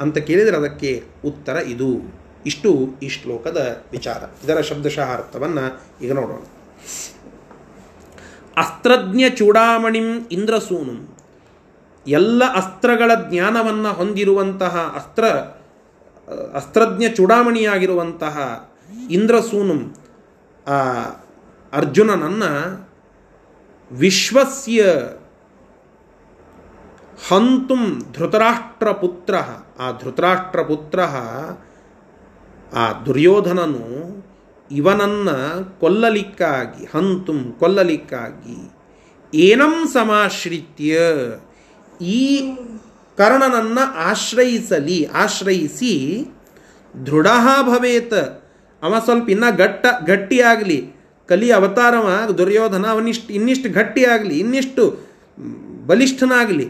ಅಂತ 0.00 0.18
ಕೇಳಿದರೆ 0.18 0.56
ಅದಕ್ಕೆ 0.56 1.04
ಉತ್ತರ 1.24 1.56
ಇದು. 1.56 2.20
ಇಷ್ಟು 2.46 2.88
ಈ 3.02 3.08
ಶ್ಲೋಕದ 3.08 3.84
ವಿಚಾರ. 3.92 4.44
ಇದರ 4.44 4.60
ಶಬ್ದಶಃ 4.60 5.12
ಅರ್ಥವನ್ನು 5.12 5.80
ಈಗ 6.04 6.12
ನೋಡೋಣ. 6.12 6.40
ಅಸ್ತ್ರಜ್ಞ 8.56 9.22
ಚೂಡಾಮಣಿಂ 9.36 10.26
ಇಂದ್ರಸೂನು. 10.32 11.18
ಎಲ್ಲ 12.06 12.42
ಅಸ್ತ್ರಗಳ 12.44 13.10
ಜ್ಞಾನವನ್ನು 13.30 13.92
ಹೊಂದಿರುವಂತಹ 13.92 14.92
ಅಸ್ತ್ರ, 14.96 15.24
ಅಸ್ತ್ರಜ್ಞ 16.56 17.04
ಚೂಡಾಮಣಿಯಾಗಿರುವಂತಹ 17.14 18.68
ಇಂದ್ರಸೂನು, 19.10 19.96
ಆ 20.68 20.76
ಅರ್ಜುನನನ್ನು 21.72 22.52
ವಿಶ್ವಸ್ಯ 23.92 24.82
ಹಂತುಂ 27.28 28.02
ಧೃತರಾಷ್ಟ್ರಪುತ್ರ, 28.12 29.34
ಆ 29.78 29.90
ಧೃತರಾಷ್ಟ್ರಪುತ್ರ 29.90 31.00
ಆ 32.76 33.02
ದುರ್ಯೋಧನನು 33.02 33.86
ಇವನನ್ನು 34.70 35.64
ಕೊಲ್ಲಲಿಕ್ಕಾಗಿ, 35.80 36.84
ಹಂತುಂ 36.84 37.56
ಕೊಲ್ಲಲಿಕ್ಕಾಗಿ, 37.58 38.72
ಏನಂ 39.34 39.86
ಸಮಾಶ್ರಿತ್ಯ, 39.86 41.00
ಈ 42.04 42.56
ಕರ್ಣನನ್ನು 43.16 43.94
ಆಶ್ರಯಿಸಲಿ, 43.94 45.04
ಆಶ್ರಯಿಸಿ 45.04 46.26
ದೃಢ 47.06 47.26
ಭವೇತ್. 47.62 48.42
ಅವ 48.82 48.94
ಸ್ವಲ್ಪ 49.04 49.30
ಇನ್ನೂ 49.30 49.56
ಗಟ್ಟ, 49.56 49.86
ಗಟ್ಟಿಯಾಗಲಿ. 50.06 50.99
ಕಲಿ 51.30 51.48
ಅವತಾರವ 51.50 52.08
ದುರ್ಯೋಧನ, 52.38 52.84
ಅವನಿಷ್ಟು, 52.86 53.30
ಇನ್ನಿಷ್ಟು 53.32 53.68
ಗಟ್ಟಿಯಾಗಲಿ 53.72 54.36
ಇನ್ನಿಷ್ಟು 54.38 54.84
ಬಲಿಷ್ಠನಾಗಲಿ. 55.86 56.66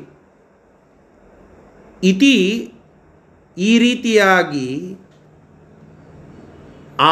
ಇತಿ 2.03 2.35
ಈ 3.57 3.73
ರೀತಿಯಾಗಿ 3.79 4.69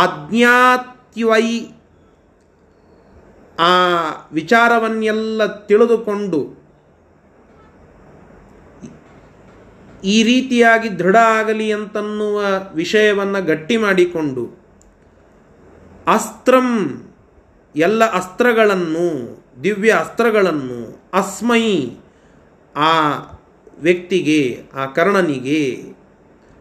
ಆಜ್ಞಾತ್ಯವೈ 0.03 1.47
ಆ 3.63 3.73
ವಿಚಾರವನ್ನೆಲ್ಲ 4.33 5.47
ತಿಳಿದುಕೊಂಡು 5.67 6.41
ಈ 10.05 10.17
ರೀತಿಯಾಗಿ 10.23 10.89
ದೃಢ 10.99 11.17
ಆಗಲಿ 11.39 11.67
ಅಂತನ್ನುವ 11.73 12.39
ವಿಷಯವನ್ನು 12.75 13.41
ಗಟ್ಟಿ 13.47 13.77
ಮಾಡಿಕೊಂಡು 13.77 14.45
ಅಸ್ತ್ರಂ 16.07 16.69
ಎಲ್ಲ 17.79 18.03
ಅಸ್ತ್ರಗಳನ್ನು, 18.13 19.09
ದಿವ್ಯ 19.63 19.93
ಅಸ್ತ್ರಗಳನ್ನು 19.93 20.79
ಅಸ್ಮೈ 21.13 21.67
ಆ 22.77 22.93
ವ್ಯಕ್ತಿಗೆ, 23.79 24.41
ಆ 24.75 24.87
ಕರ್ಣನಿಗೆ 24.87 25.63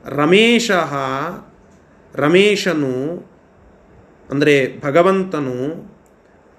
ರಮೇಶ, 0.05 0.71
ರಮೇಶನು 2.15 2.93
ಅಂದರೆ 4.29 4.55
ಭಗವಂತನು 4.81 5.57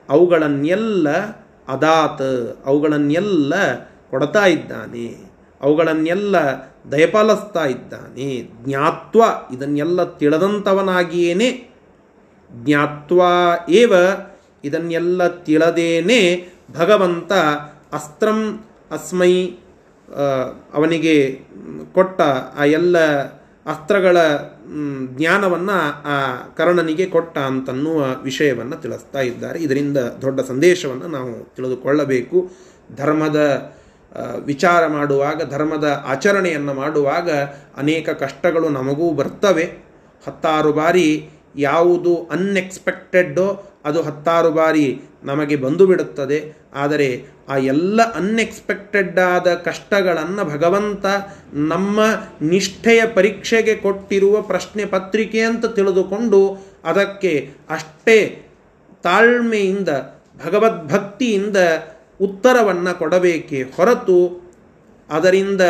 ಅವುಗಳನ್ನೆಲ್ಲ 0.08 1.08
ಅದಾತ, 1.68 2.20
ಅವುಗಳನ್ನೆಲ್ಲ 2.66 3.54
ಕೊಡ್ತಾ 4.10 4.44
ಇದ್ದಾನೆ, 4.46 5.06
ಅವುಗಳನ್ನೆಲ್ಲ 5.60 6.36
ದಯಪಾಲಿಸ್ತಾ 6.92 7.64
ಇದ್ದಾನೆ, 7.66 8.28
ಜ್ಞಾತ್ವ 8.64 9.22
ಇದನ್ನೆಲ್ಲ 9.54 10.04
ತಿಳಿದಂಥವನಾಗಿಯೇ 10.16 11.50
ಜ್ಞಾತ್ವ 12.52 13.20
ಏವ 13.72 13.92
ಇದನ್ನೆಲ್ಲ 14.64 15.26
ತಿಳದೇನೆ 15.44 16.48
ಭಗವಂತ 16.78 17.32
ಅಸ್ತ್ರಂ 17.92 18.64
ಅಸ್ಮೈ 18.90 19.46
ಅವನಿಗೆ 20.74 21.40
ಕೊಟ್ಟ 21.92 22.20
ಆ 22.56 22.64
ಎಲ್ಲ 22.64 22.98
ಅಸ್ತ್ರಗಳ 23.66 24.16
ಜ್ಞಾನವನ್ನು 25.06 26.02
ಆ 26.04 26.46
ಕರ್ಣನಿಗೆ 26.56 27.06
ಕೊಟ್ಟ 27.06 27.38
ಅಂತನ್ನುವ 27.38 28.06
ವಿಷಯವನ್ನು 28.22 28.76
ತಿಳಿಸ್ತಾ 28.76 29.20
ಇದ್ದಾರೆ. 29.20 29.58
ಇದರಿಂದ 29.58 29.96
ದೊಡ್ಡ 29.96 30.40
ಸಂದೇಶವನ್ನು 30.40 31.08
ನಾವು 31.08 31.54
ತಿಳಿದುಕೊಳ್ಳಬೇಕು. 31.54 32.50
ಧರ್ಮದ 32.96 33.72
ವಿಚಾರ 34.44 34.86
ಮಾಡುವಾಗ, 34.86 35.50
ಧರ್ಮದ 35.50 36.04
ಆಚರಣೆಯನ್ನು 36.06 36.74
ಮಾಡುವಾಗ 36.74 37.30
ಅನೇಕ 37.76 38.10
ಕಷ್ಟಗಳು 38.10 38.68
ನಮಗೂ 38.68 39.12
ಬರ್ತವೆ. 39.12 39.64
ಹತ್ತಾರು 40.26 40.72
ಬಾರಿ 40.72 41.30
ಯಾವುದು 41.56 42.28
ಅನ್ಎಕ್ಸ್ಪೆಕ್ಟೆಡ್ಡೋ 42.30 43.64
ಅದು 43.84 44.02
ಹತ್ತಾರು 44.02 44.50
ಬಾರಿ 44.50 45.00
ನಮಗೆ 45.24 45.56
ಬಂದು 45.56 45.86
ಬಿಡುತ್ತದೆ. 45.86 46.52
ಆದರೆ 46.74 47.24
ಆ 47.48 47.56
ಎಲ್ಲ 47.56 48.14
ಅನ್ಎಕ್ಸ್ಪೆಕ್ಟೆಡ್ 48.14 49.18
ಆದ 49.18 49.54
ಕಷ್ಟಗಳನ್ನು 49.54 50.44
ಭಗವಂತ 50.44 51.06
ನಮ್ಮ 51.52 52.00
ನಿಷ್ಠೆಯ 52.42 53.06
ಪರೀಕ್ಷೆಗೆ 53.06 53.74
ಕೊಟ್ಟಿರುವ 53.74 54.42
ಪ್ರಶ್ನೆ 54.42 54.84
ಪತ್ರಿಕೆ 54.84 55.40
ಅಂತ 55.40 55.66
ತಿಳಿದುಕೊಂಡು 55.66 56.58
ಅದಕ್ಕೆ 56.84 57.50
ಅಷ್ಟೇ 57.70 58.42
ತಾಳ್ಮೆಯಿಂದ, 59.02 59.88
ಭಗವದ್ಭಕ್ತಿಯಿಂದ 60.44 61.56
ಉತ್ತರವನ್ನು 62.20 62.98
ಕೊಡಬೇಕೇ 62.98 63.62
ಹೊರತು 63.62 64.48
ಅದರಿಂದ 65.10 65.60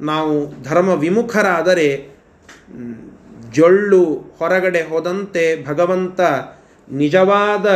ನಾವು 0.00 0.62
ಧರ್ಮ 0.62 0.88
ವಿಮುಖರಾದರೆ 0.88 2.08
ಜೊಳ್ಳು 3.52 4.34
ಹೊರಗಡೆ 4.38 4.82
ಹೋದಂತೆ 4.82 5.64
ಭಗವಂತ 5.64 6.20
ನಿಜವಾದ 6.90 7.66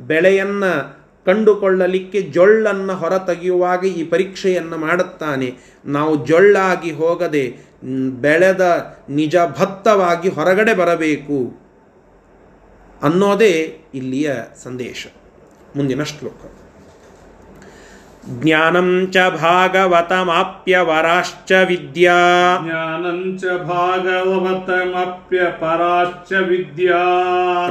ಬೆಳೆಯನ್ನು 0.00 1.00
ಕಂಡುಕೊಳ್ಳಲಿಕ್ಕೆ 1.26 2.22
ಜೊಳ್ಳನ್ನು 2.22 2.94
ಹೊರತೆಗೆಯುವಾಗ 2.94 3.84
ಈ 3.84 4.04
ಪರೀಕ್ಷೆಯನ್ನು 4.04 4.78
ಮಾಡುತ್ತಾನೆ. 4.78 5.56
ನಾವು 5.84 6.26
ಜೊಳ್ಳಾಗಿ 6.26 6.90
ಹೋಗದೆ 6.90 7.56
ಬೆಳೆದ 8.20 8.94
ನಿಜ 9.08 9.36
ಭತ್ತವಾಗಿ 9.58 10.28
ಹೊರಗಡೆ 10.28 10.74
ಬರಬೇಕು 10.74 11.60
ಅನ್ನೋದೇ 13.02 13.80
ಇಲ್ಲಿಯ 13.94 14.32
ಸಂದೇಶ. 14.62 15.06
ಮುಂದಿನ 15.76 16.02
ಶ್ಲೋಕ. 16.02 16.59
ಜ್ಞಾನಂ 18.24 19.06
ಚ 19.06 19.16
ಭಾಗವತಮಾಪ್ಯವರಾಶ್ಚ 19.36 21.52
ವಿದ್ಯಾ 21.68 22.16
ಜ್ಞಾನಂ 22.64 23.38
ಚ 23.38 23.44
ಭಾಗವತಮಪ್ಯ 23.68 25.38
ಪರಾಶ್ಚ 25.60 26.32
ವಿದ್ಯಾ 26.48 26.98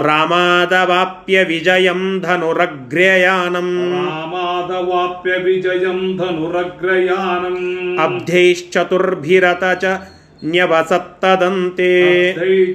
ರಾಮಾದವಾಪ್ಯ 0.06 1.44
ವಿಜಯಂ 1.44 2.20
ಧನುರಗ್ರ್ಯಯಾನಂ 2.20 3.98
ರಾಮಾದವಾಪ್ಯ 3.98 5.32
ವಿಜಯಂ 5.46 6.18
ಧನುರಗ್ರಯಾನಂ 6.18 7.58
ಅಬ್ಧೈಶ್ಚತುರ್ಭಿರತ 8.00 9.64
ಚ 9.82 9.86
ನ್ಯವಸತ್ತದಂತೆ 10.46 11.92
ಅಬ್ಧೈ 12.32 12.74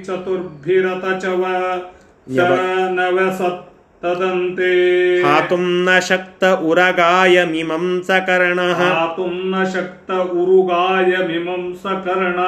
ಹಾತುಂ 4.05 5.63
हातुं 5.87 5.99
ಶಕ್ತ 5.99 6.43
ಉರಗಾಯ 6.43 7.43
ಮಿಮಂ 7.43 8.03
ಸಕರ್ಣ 8.07 8.61
ಹಾತುಂ 8.71 9.35
ನ 9.51 9.63
ಶಕ್ತ 9.63 10.11
ಉರುಗಾಯ 10.11 11.11
ಮಿಮಂಸ 11.27 11.85
ಕರ್ಣ 11.85 12.39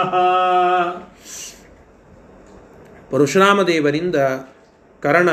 ಪರಶುರಾಮ 3.12 3.64
ದೇವರಿಂದ 3.64 4.16
ಕರ್ಣ 5.04 5.30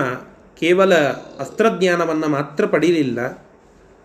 ಕೇವಲ 0.61 0.95
ಅಸ್ತ್ರಜ್ಞಾನವನ್ನು 1.41 2.29
ಮಾತ್ರ 2.29 2.67
ಪಡೆಯಲಿಲ್ಲ 2.67 3.21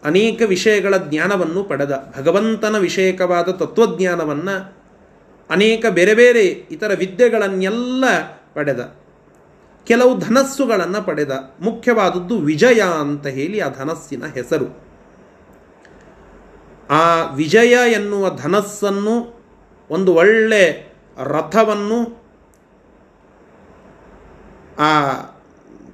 ಅನೇಕ 0.04 0.42
ವಿಷಯಗಳ 0.42 0.98
ಜ್ಞಾನವನ್ನು 0.98 1.64
ಪಡೆದ. 1.64 2.12
ಭಗವಂತನ 2.18 2.78
ವಿಷಯಕವಾದ 2.78 3.50
ತತ್ವಜ್ಞಾನವನ್ನು 3.52 4.56
ಅನೇಕ 5.50 5.86
ಬೇರೆ 5.86 6.14
ಬೇರೆ 6.14 6.44
ಇತರ 6.44 6.94
ವಿದ್ಯೆಗಳನ್ನೆಲ್ಲ 6.94 8.06
ಪಡೆದ. 8.54 8.80
ಕೆಲವು 9.90 10.18
ಧನಸ್ಸುಗಳನ್ನು 10.18 11.02
ಪಡೆದ. 11.06 11.32
ಮುಖ್ಯವಾದದ್ದು 11.62 12.38
ವಿಜಯ 12.38 12.82
ಅಂತ 12.82 13.28
ಹೇಳಿ 13.28 13.60
ಆ 13.60 13.70
ಧನಸ್ಸಿನ 13.70 14.24
ಹೆಸರು. 14.26 14.68
ಆ 16.90 17.32
ವಿಜಯ 17.34 17.92
ಎನ್ನುವ 17.92 18.38
ಧನಸ್ಸನ್ನು 18.44 19.16
ಒಂದು 19.90 20.14
ಒಳ್ಳೆ 20.14 20.94
ರಥವನ್ನು 21.24 22.00
ಆ 24.80 24.92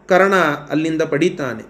ಕರ್ಣ 0.07 0.35
ಅಲ್ಲಿಂದ 0.69 1.01
ಪಡಿತಾನೆ. 1.01 1.63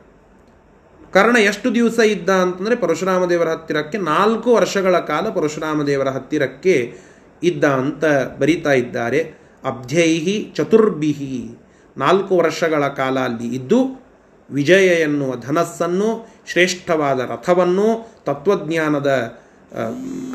ಕರ್ಣ 1.14 1.38
ಎಷ್ಟು 1.38 1.76
ದಿವಸ 1.76 2.00
ಇದ್ದ 2.00 2.30
ಅಂತಂದರೆ 2.30 2.76
ಪರಶುರಾಮ 2.76 3.26
ದೇವರ 3.26 3.50
ಹತ್ತಿರಕ್ಕೆ 3.50 3.98
ನಾಲ್ಕು 3.98 4.56
ವರ್ಷಗಳ 4.56 5.00
ಕಾಲ 5.00 5.30
ಪರಶುರಾಮ 5.30 5.84
ದೇವರ 5.84 6.10
ಹತ್ತಿರಕ್ಕೆ 6.10 6.98
ಇದ್ದ 7.44 7.64
ಅಂತ 7.64 8.06
ಬರಿತಾ 8.40 8.72
ಇದ್ದಾರೆ. 8.72 9.34
ಅಬ್ಧ್ಯೈಹಿ 9.66 10.54
ಚತುರ್ಭಿಹಿ. 10.56 11.65
ನಾಲ್ಕು 11.98 12.38
ವರ್ಷಗಳ 12.38 12.88
ಕಾಲ 12.88 13.20
ಅಲ್ಲಿ 13.20 13.56
ಇದ್ದು, 13.56 14.06
ವಿಜಯ 14.52 14.88
ಎನ್ನುವ 14.88 15.36
ಧನಸ್ಸನ್ನು, 15.36 16.28
ಶ್ರೇಷ್ಠವಾದ 16.48 17.20
ರಥವನ್ನು, 17.20 18.16
ತತ್ವಜ್ಞಾನದ 18.26 19.38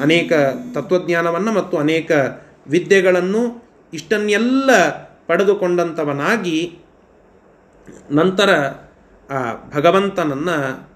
ಅನೇಕ 0.02 0.32
ತತ್ವಜ್ಞಾನವನ್ನು 0.74 1.52
ಮತ್ತು 1.52 1.76
ಅನೇಕ 1.76 2.10
ವಿದ್ಯೆಗಳನ್ನು 2.68 3.64
ಇಷ್ಟನ್ನೆಲ್ಲ 3.94 4.70
ಪಡೆದುಕೊಂಡಂಥವನಾಗಿ 5.26 6.78
ನಂತರ, 8.10 8.50
ಆ, 9.30 9.52
ಭಗವಂತನನ್ನು 9.74 10.90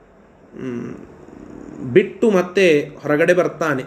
ಬಿಟ್ಟು 1.93 2.31
ಮತ್ತೆ 2.31 2.91
ಹೊರಗಡೆ 3.03 3.35
ಬರ್ತಾನೆ. 3.35 3.85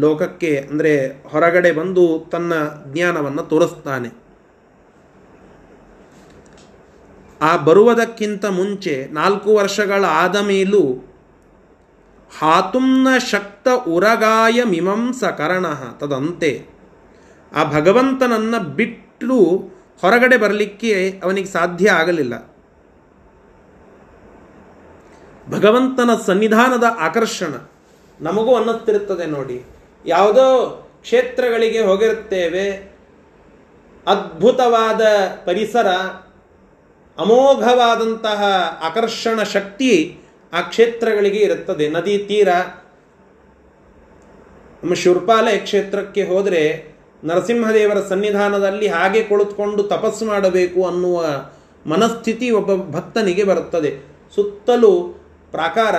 ಲೋಕಕ್ಕೆ 0.00 0.66
ಅಂದರೆ 0.70 1.22
ಹೊರಗಡೆ 1.28 1.72
ಬಂದು 1.72 2.28
ತನ್ನ 2.32 2.52
ಜ್ಞಾನವನ್ನು 2.92 3.42
ತೋರಿಸ್ತಾನೆ. 3.42 4.25
ಆ 7.40 7.56
ಬರುವುದಕ್ಕಿಂತ 7.56 8.44
ಮುಂಚೆ 8.44 9.06
ನಾಲ್ಕು 9.12 9.54
ವರ್ಷಗಳ 9.54 10.04
ಆದ 10.04 10.36
ಮೇಲೂ 10.36 10.82
ಹಾತುಂನ 12.38 13.08
ಶಕ್ತ 13.30 13.68
ಉರಗಾಯ 13.88 14.62
ಮಿಮಂಸ 14.62 15.24
ಕರಣ 15.24 15.66
ತದಂತೆ. 16.00 16.66
ಆ 17.52 17.64
ಭಗವಂತನನ್ನು 17.72 18.60
ಬಿಟ್ಟು 18.74 19.36
ಹೊರಗಡೆ 20.00 20.36
ಬರಲಿಕ್ಕೆ 20.36 21.20
ಅವನಿಗೆ 21.24 21.46
ಸಾಧ್ಯ 21.46 21.90
ಆಗಲಿಲ್ಲ. 21.90 22.34
ಭಗವಂತನ 25.50 26.10
ಸನ್ನಿಧಾನದ 26.26 26.84
ಆಕರ್ಷಣ 26.98 27.54
ನಮಗೂ 28.20 28.56
ಅನ್ನುತ್ತಿರುತ್ತದೆ 28.56 29.26
ನೋಡಿ. 29.26 29.64
ಯಾವುದೋ 30.06 30.46
ಕ್ಷೇತ್ರಗಳಿಗೆ 31.02 31.80
ಹೋಗಿರುತ್ತೇವೆ, 31.80 32.96
ಅದ್ಭುತವಾದ 34.06 35.02
ಪರಿಸರ 35.44 35.86
ಅಮೋಘವಾದಂತಹ 37.18 38.44
ಆಕರ್ಷಣ 38.82 39.42
ಶಕ್ತಿ 39.42 40.18
ಆ 40.52 40.60
ಕ್ಷೇತ್ರಗಳಿಗೆ 40.60 41.38
ಇರುತ್ತದೆ. 41.38 41.88
ನದಿ 41.88 42.18
ತೀರ 42.18 42.48
ನಮ್ಮ 44.82 44.94
ಶುರ್ಪಾಲಯ 44.94 45.56
ಕ್ಷೇತ್ರಕ್ಕೆ 45.56 46.22
ಹೋದರೆ 46.24 46.96
ನರಸಿಂಹದೇವರ 47.24 48.00
ಸನ್ನಿಧಾನದಲ್ಲಿ 48.08 48.86
ಹಾಗೆ 48.86 49.22
ಕುಳಿತುಕೊಂಡು 49.22 49.82
ತಪಸ್ಸು 49.82 50.24
ಮಾಡಬೇಕು 50.24 50.86
ಅನ್ನುವ 50.86 51.26
ಮನಸ್ಥಿತಿ 51.86 52.50
ಒಬ್ಬ 52.50 52.96
ಭಕ್ತನಿಗೆ 52.96 53.44
ಬರುತ್ತದೆ. 53.44 53.96
ಸುತ್ತಲೂ 54.34 55.20
ಪ್ರಾಕಾರ 55.50 55.94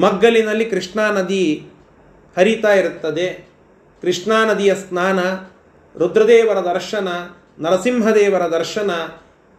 ಮಗ್ಗಲಿನಲ್ಲಿ 0.00 0.64
ಕೃಷ್ಣಾ 0.64 1.10
ನದಿ 1.10 1.66
ಹರಿತಾ 2.38 2.74
ಇರುತ್ತದೆ. 2.74 3.48
ಕೃಷ್ಣಾ 4.02 4.44
ನದಿಯ 4.44 4.74
ಸ್ನಾನ, 4.74 5.18
ರುದ್ರದೇವರ 5.98 6.58
ದರ್ಶನ, 6.74 7.08
ನರಸಿಂಹದೇವರ 7.58 8.42
ದರ್ಶನ 8.42 8.90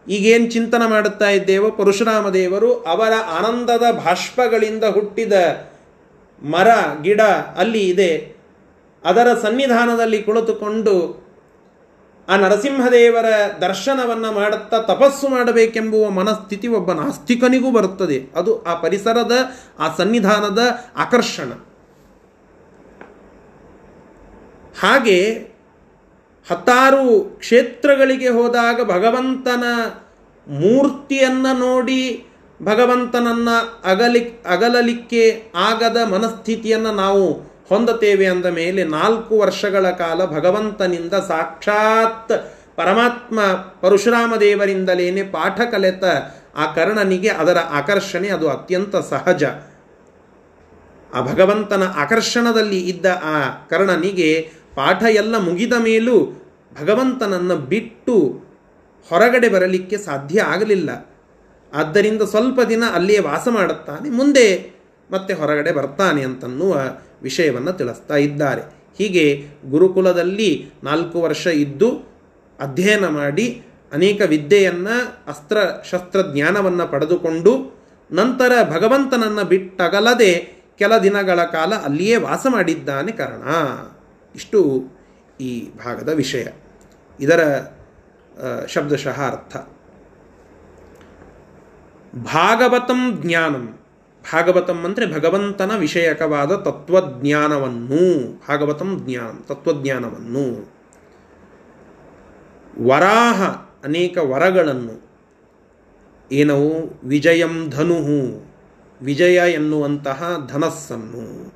ಈಗೇನು 0.08 0.50
ಚಿಂತನ 0.50 0.82
ಮಾಡುತ್ತಾ 0.86 1.30
ಇದ್ದೇವೋ 1.30 1.70
ಪರಶುರಾಮ 1.70 2.28
ದೇವರು 2.28 2.74
ಅವರ 2.74 3.12
ಆನಂದದ 3.38 3.82
ಭಾಷ್ಪಗಳಿಂದ 3.90 4.84
ಹುಟ್ಟಿದ 4.84 5.32
ಮರ, 6.42 6.68
ಗಿಡ 7.02 7.20
ಅಲ್ಲಿ 7.56 7.88
ಇದೆ. 7.88 8.36
ಅದರ 9.04 9.26
ಸನ್ನಿಧಾನದಲ್ಲಿ 9.42 10.22
ಕುಳಿತುಕೊಂಡು 10.22 11.26
ಆ 12.28 12.36
ನರಸಿಂಹದೇವರ 12.36 13.24
ದರ್ಶನವನ್ನು 13.60 14.32
ಮಾಡುತ್ತಾ 14.32 14.78
ತಪಸ್ಸು 14.78 15.28
ಮಾಡಬೇಕೆಂಬುವ 15.28 16.10
ಮನಸ್ಥಿತಿ 16.10 16.68
ಒಬ್ಬ 16.68 16.92
ನಾಸ್ತಿಕನಿಗೂ 16.92 17.70
ಬರುತ್ತದೆ. 17.70 18.22
ಅದು 18.36 18.62
ಆ 18.62 18.74
ಪರಿಸರದ, 18.74 19.32
ಆ 19.78 19.96
ಸನ್ನಿಧಾನದ 19.96 20.58
ಆಕರ್ಷಣ. 20.96 21.52
ಹಾಗೆ 24.80 25.48
ಹತ್ತಾರು 26.50 27.36
ಕ್ಷೇತ್ರಗಳಿಗೆ 27.38 28.28
ಹೋದಾಗ 28.28 28.80
ಭಗವಂತನ 28.84 29.64
ಮೂರ್ತಿಯನ್ನು 30.48 31.58
ನೋಡಿ 31.58 32.26
ಭಗವಂತನನ್ನು 32.62 33.82
ಅಗಲಿ, 33.84 34.42
ಅಗಲಲಿಕ್ಕೆ 34.46 35.52
ಆಗದ 35.54 35.96
ಮನಸ್ಥಿತಿಯನ್ನು 36.12 36.92
ನಾವು 36.92 37.32
ಹೊಂದುತ್ತೇವೆ 37.68 38.26
ಅಂದ 38.26 38.46
ಮೇಲೆ 38.46 38.84
ನಾಲ್ಕು 38.84 39.38
ವರ್ಷಗಳ 39.38 39.90
ಕಾಲ 39.90 40.24
ಭಗವಂತನಿಂದ 40.24 41.12
ಸಾಕ್ಷಾತ್ 41.12 42.32
ಪರಮಾತ್ಮ 42.76 43.40
ಪರಶುರಾಮ 43.80 44.36
ದೇವರಿಂದಲೇನೆ 44.36 45.22
ಪಾಠ 45.22 45.60
ಕಲೆತ 45.60 46.04
ಆ 46.56 46.74
ಕರ್ಣನಿಗೆ 46.74 47.28
ಅದರ 47.28 47.58
ಆಕರ್ಷಣೆ 47.58 48.28
ಅದು 48.28 48.50
ಅತ್ಯಂತ 48.50 48.96
ಸಹಜ. 48.96 49.44
ಆ 51.14 51.20
ಭಗವಂತನ 51.20 51.82
ಆಕರ್ಷಣದಲ್ಲಿ 51.96 52.80
ಇದ್ದ 52.80 53.06
ಆ 53.06 53.48
ಕರ್ಣನಿಗೆ 53.70 54.50
ಪಾಠ 54.76 55.02
ಎಲ್ಲ 55.02 55.34
ಮುಗಿದ 55.38 55.74
ಮೇಲೂ 55.78 56.16
ಭಗವಂತನನ್ನು 56.80 57.56
ಬಿಟ್ಟು 57.56 58.14
ಹೊರಗಡೆ 59.10 59.48
ಬರಲಿಕ್ಕೆ 59.48 59.96
ಸಾಧ್ಯ 59.96 60.40
ಆಗಲಿಲ್ಲ. 60.40 60.90
ಆದ್ದರಿಂದ 61.74 62.22
ಸ್ವಲ್ಪ 62.22 62.60
ದಿನ 62.68 62.84
ಅಲ್ಲಿಯೇ 62.94 63.20
ವಾಸ 63.20 63.48
ಮಾಡುತ್ತಾನೆ, 63.48 64.10
ಮುಂದೆ 64.10 64.46
ಮತ್ತೆ 65.10 65.32
ಹೊರಗಡೆ 65.34 65.72
ಬರ್ತಾನೆ 65.72 66.22
ಅಂತನ್ನುವ 66.22 66.74
ವಿಷಯವನ್ನು 67.22 67.72
ತಿಳಿಸ್ತಾ 67.72 68.16
ಇದ್ದಾರೆ. 68.16 68.62
ಹೀಗೆ 68.98 69.24
ಗುರುಕುಲದಲ್ಲಿ 69.70 70.50
ನಾಲ್ಕು 70.84 71.22
ವರ್ಷ 71.22 71.46
ಇದ್ದು 71.46 71.88
ಅಧ್ಯಯನ 72.60 73.06
ಮಾಡಿ 73.08 73.46
ಅನೇಕ 73.92 74.20
ವಿದ್ಯೆಯನ್ನು, 74.26 74.96
ಅಸ್ತ್ರ 75.28 75.56
ಶಸ್ತ್ರ 75.90 76.18
ಜ್ಞಾನವನ್ನು 76.34 76.86
ಪಡೆದುಕೊಂಡು 76.92 77.52
ನಂತರ 78.10 78.52
ಭಗವಂತನನ್ನು 78.70 79.44
ಬಿಟ್ಟಗಲದೆ 79.44 80.32
ಕೆಲ 80.78 80.98
ದಿನಗಳ 80.98 81.40
ಕಾಲ 81.44 81.74
ಅಲ್ಲಿಯೇ 81.74 82.16
ವಾಸ 82.16 82.46
ಮಾಡಿದ್ದಾನೆ 82.50 83.12
ಕಾರಣ. 83.12 83.44
ಇಷ್ಟು 84.36 84.84
ಈ 85.40 85.70
ಭಾಗದ 85.84 86.08
ವಿಷಯ. 86.08 86.46
ಇದರ 87.20 87.40
ಶಬ್ದಶಃ 88.68 89.18
ಅರ್ಥ. 89.30 89.56
ಭಾಗವತಂ 92.16 93.22
ಜ್ಞಾನಂ. 93.22 93.78
ಭಾಗವತಂ 94.32 94.84
ಅಂದರೆ 94.84 95.14
ಭಗವಂತನ 95.14 95.76
ವಿಷಯಕವಾದ 95.76 96.56
ತತ್ವಜ್ಞಾನವನ್ನು, 96.56 97.98
ಭಾಗವತಂ 98.48 99.02
ಜ್ಞಾನ, 99.04 99.34
ತತ್ವಜ್ಞಾನವನ್ನು. 99.48 100.44
ವರಾಹ, 102.88 103.42
ಅನೇಕ 103.84 104.18
ವರಗಳನ್ನು. 104.18 105.06
ಏನವು 106.32 107.00
ವಿಜಯಂ 107.04 107.70
ಧನುಹು 107.70 108.18
ವಿಜಯ 109.02 109.52
ಎನ್ನುವಂತಹ 109.52 110.46
ಧನಸ್ಸನ್ನು. 110.48 111.52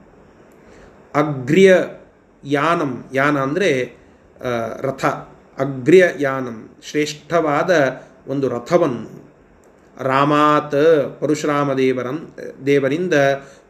ಅಗ್ರ್ಯ 1.14 1.76
ಯಾನಂ, 2.44 2.92
ಯಾನ 3.14 3.36
ಅಂದರೆ 3.38 3.70
ರಥ, 4.80 5.04
ಅಗ್ರ್ಯ 5.58 6.04
ಯಾನಂ, 6.20 6.58
ಶ್ರೇಷ್ಠವಾದ 6.82 7.70
ಒಂದು 8.28 8.46
ರಥವನ್ನು. 8.48 9.08
ರಾಮಾತ್ 9.96 10.76
ಪರಶುರಾಮ 11.20 11.70
ದೇವರಿಂದ 12.66 13.14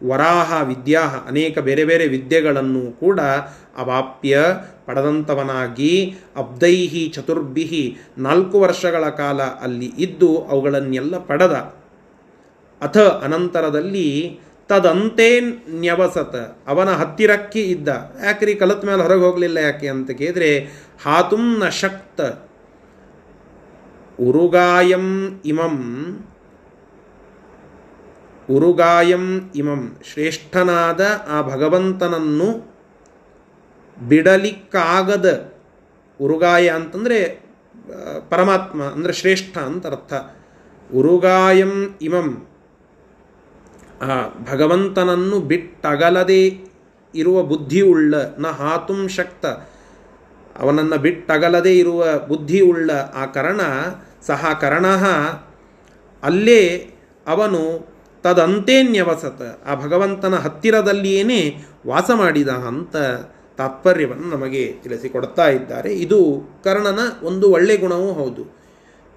ವರಾಹ 0.06 0.50
ವಿದ್ಯಾ 0.62 1.02
ಅನೇಕ 1.26 1.58
ಬೇರೆ 1.58 1.84
ಬೇರೆ 1.84 2.04
ವಿದ್ಯೆಗಳನ್ನು 2.08 2.82
ಕೂಡ 3.00 3.20
ಅವಾಪ್ಯ 3.76 4.42
ಪಡೆದಂಥವನಾಗಿ 4.86 5.92
ಅಬ್ದೈಹಿ 6.36 7.02
ಚತುರ್ಭಿಹಿ 7.14 7.82
ನಾಲ್ಕು 8.18 8.60
ವರ್ಷಗಳ 8.60 9.04
ಕಾಲ 9.22 9.40
ಅಲ್ಲಿ 9.42 9.90
ಇದ್ದು 9.98 10.30
ಅವುಗಳನ್ನೆಲ್ಲ 10.38 11.18
ಪಡೆದ. 11.18 11.56
ಅಥ 12.80 12.98
ಅನಂತರದಲ್ಲಿ 12.98 14.08
ತದಂತೆ 14.70 15.40
ನ್ಯವಸತ. 15.68 16.36
ಅವನ 16.68 16.88
ಹತ್ತಿರಕ್ಕಿ 16.88 17.62
ಇದ್ದ. 17.62 17.88
ಯಾಕ್ರಿ 18.24 18.54
ಕಲತ್ 18.54 18.84
ಮೇಲೆ 18.84 19.02
ಹೊರಗೆ 19.02 19.20
ಹೋಗಲಿಲ್ಲ 19.20 19.56
ಯಾಕೆ 19.56 19.88
ಅಂತ 19.88 20.10
ಕೇಳಿದ್ರೆ, 20.10 20.58
ಹಾತುಂ 21.04 21.58
ನ 21.58 21.68
ಶಕ್ತ. 21.68 22.20
ಉರುಗಾಯಂ 24.20 25.40
ಇಮಂ. 25.44 25.76
ಉರುಗಾಯಂ 28.50 29.50
ಇಮಂ. 29.54 29.96
ಶ್ರೇಷ್ಠನಾದ 30.12 31.00
ಆ 31.28 31.42
ಭಗವಂತನನ್ನು 31.42 32.74
ಬಿಡಲಿಕ್ಕಾಗದ 34.08 35.52
ಉರುಗಾಯ 36.20 36.68
ಅಂತಂದರೆ, 36.68 37.44
ಪರಮಾತ್ಮ, 38.28 38.82
ಅಂದರೆ 38.82 39.12
ಶ್ರೇಷ್ಠ 39.12 39.58
ಅಂತ 39.58 39.86
ಅರ್ಥ. 39.86 40.12
ಉರುಗಾಯಂ 40.94 41.98
ಇಮಂ. 42.02 42.46
ಭಗವಂತನನ್ನು 44.50 45.40
ಬಿಟ್ಟಗಲದೇ 45.40 46.60
ಇರುವ 47.14 47.42
ಬುದ್ಧಿಯುಳ್ಳ, 47.42 48.14
ನ 48.38 48.46
ಹಾತುಂ 48.46 49.08
ಶಕ್ತ, 49.08 49.46
ಅವನನ್ನು 50.58 50.98
ಬಿಟ್ಟಗಲದೇ 50.98 51.78
ಇರುವ 51.78 52.04
ಬುದ್ಧಿಯುಳ್ಳ 52.28 52.90
ಆ 53.14 53.26
ಕರ್ಣ, 53.26 53.60
ಸಹ 54.22 54.58
ಕರ್ಣ, 54.60 54.86
ಅಲ್ಲೇ 56.22 56.90
ಅವನು 57.26 57.88
ತದಂತೇನ್ಯವಸತ, 58.22 59.42
ಆ 59.66 59.74
ಭಗವಂತನ 59.74 60.34
ಹತ್ತಿರದಲ್ಲಿಯೇ 60.34 61.56
ವಾಸ 61.86 62.10
ಮಾಡಿದ 62.14 62.48
ಅಂತ 62.48 62.96
ತಾತ್ಪರ್ಯವನ್ನು 63.56 64.28
ನಮಗೆ 64.28 64.76
ತಿಳಿಸಿಕೊಡ್ತಾ 64.82 65.50
ಇದ್ದಾರೆ. 65.50 65.94
ಇದು 65.94 66.48
ಕರ್ಣನ 66.64 66.98
ಒಂದು 67.22 67.50
ಒಳ್ಳೆ 67.50 67.76
ಗುಣವೂ 67.76 68.12
ಹೌದು. 68.12 68.44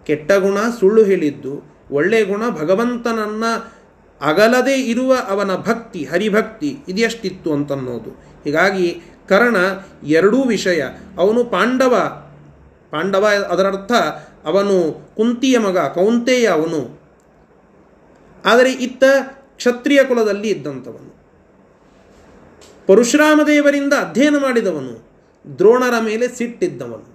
ಕೆಟ್ಟ 0.05 0.31
ಗುಣ 0.31 0.57
ಸುಳ್ಳು 0.79 1.03
ಹೇಳಿದ್ದು, 1.03 1.63
ಒಳ್ಳೆ 1.91 2.23
ಗುಣ 2.23 2.49
ಭಗವಂತನನ್ನು 2.49 3.82
ಅಗಲದೇ 4.23 4.73
ಇರುವ 4.73 5.15
ಅವನ 5.27 5.55
ಭಕ್ತಿ, 5.55 6.05
ಹರಿಭಕ್ತಿ 6.05 6.77
ಇದೆಷ್ಟಿತ್ತು 6.87 7.53
ಅಂತನ್ನೋದು. 7.53 8.09
ಹೀಗಾಗಿ 8.43 9.01
ಕರ್ಣ 9.29 9.55
ಎರಡೂ 10.07 10.43
ವಿಷಯ, 10.43 10.83
ಅವನು 11.17 11.43
ಪಾಂಡವ 11.43 12.23
ಪಾಂಡವ 12.91 13.27
ಅದರರ್ಥ 13.49 13.91
ಅವನು 14.45 15.07
ಕುಂತಿಯ 15.15 15.57
ಮಗ, 15.57 15.77
ಕೌಂತೆಯ 15.77 16.47
ಅವನು. 16.47 16.99
ಆದರೆ 18.45 18.71
ಇತ್ತ 18.71 19.03
ಕ್ಷತ್ರಿಯ 19.55 20.03
ಕುಲದಲ್ಲಿ 20.03 20.49
ಇದ್ದಂಥವನು. 20.49 21.13
ಪರಶುರಾಮದೇವರಿಂದ 22.87 23.93
ಅಧ್ಯಯನ 23.93 24.37
ಮಾಡಿದವನು, 24.37 25.09
ದ್ರೋಣರ 25.57 25.93
ಮೇಲೆ 26.01 26.27
ಸಿಟ್ಟಿದ್ದವನು. 26.27 27.13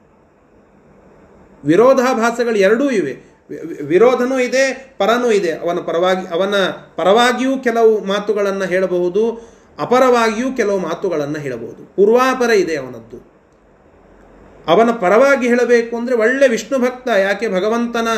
ವಿರೋಧಾಭಾಸಗಳು 1.64 2.56
ಎರಡೂ 2.56 2.90
ಇವೆ. 2.90 3.37
ವಿರೋಧನೂ 3.86 4.38
ಇದೆ, 4.38 4.94
ಪರನೂ 4.98 5.30
ಇದೆ. 5.30 5.52
ಅವನ 5.52 5.78
ಪರವಾಗಿ, 5.78 6.26
ಅವನ 6.34 6.54
ಪರವಾಗಿಯೂ 6.96 7.58
ಕೆಲವು 7.58 8.04
ಮಾತುಗಳನ್ನು 8.04 8.64
ಹೇಳಬಹುದು, 8.64 9.54
ಅಪರವಾಗಿಯೂ 9.78 10.52
ಕೆಲವು 10.52 10.78
ಮಾತುಗಳನ್ನು 10.78 11.38
ಹೇಳಬಹುದು. 11.38 11.96
ಪೂರ್ವಾಪರ 11.96 12.50
ಇದೆ 12.50 12.76
ಅವನದ್ದು. 12.76 13.18
ಅವನ 14.66 14.90
ಪರವಾಗಿ 14.90 15.48
ಹೇಳಬೇಕು 15.48 15.96
ಅಂದರೆ 15.96 16.14
ಒಳ್ಳೆ 16.14 16.48
ವಿಷ್ಣು 16.48 16.78
ಭಕ್ತ, 16.78 17.08
ಯಾಕೆ 17.08 17.48
ಭಗವಂತನ 17.48 18.08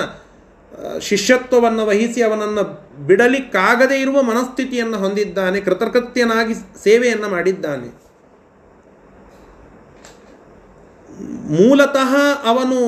ಶಿಷ್ಯತ್ವವನ್ನು 1.00 1.86
ವಹಿಸಿ 1.86 2.22
ಅವನನ್ನು 2.22 2.64
ಬಿಡಲಿಕ್ಕಾಗದೇ 3.06 4.00
ಇರುವ 4.00 4.22
ಮನಸ್ಥಿತಿಯನ್ನು 4.22 4.98
ಹೊಂದಿದ್ದಾನೆ, 4.98 5.60
ಕೃತಕೃತ್ಯನಾಗಿ 5.60 6.54
ಸೇವೆಯನ್ನು 6.84 7.28
ಮಾಡಿದ್ದಾನೆ. 7.28 7.88
ಮೂಲತಃ 11.56 12.16
ಅವನು 12.44 12.78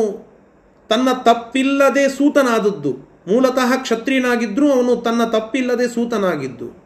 ತನ್ನ 0.92 1.08
ತಪ್ಪಿಲ್ಲದೆ 1.12 2.08
ಸೂತನಾದದ್ದು. 2.08 2.92
ಮೂಲತಃ 3.28 3.76
ಕ್ಷತ್ರಿಯನಾಗಿದ್ದರೂ 3.76 4.72
ಅವನು 4.72 4.96
ತನ್ನ 4.96 5.24
ತಪ್ಪಿಲ್ಲದೆ 5.24 5.88
ಸೂತನಾಗಿದ್ದು. 5.88 6.84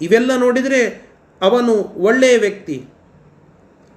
ಇವೆಲ್ಲ 0.00 0.36
ನೋಡಿದರೆ 0.36 1.10
ಅವನು 1.42 1.72
ಒಳ್ಳೆಯ 1.96 2.38
ವ್ಯಕ್ತಿ. 2.38 2.84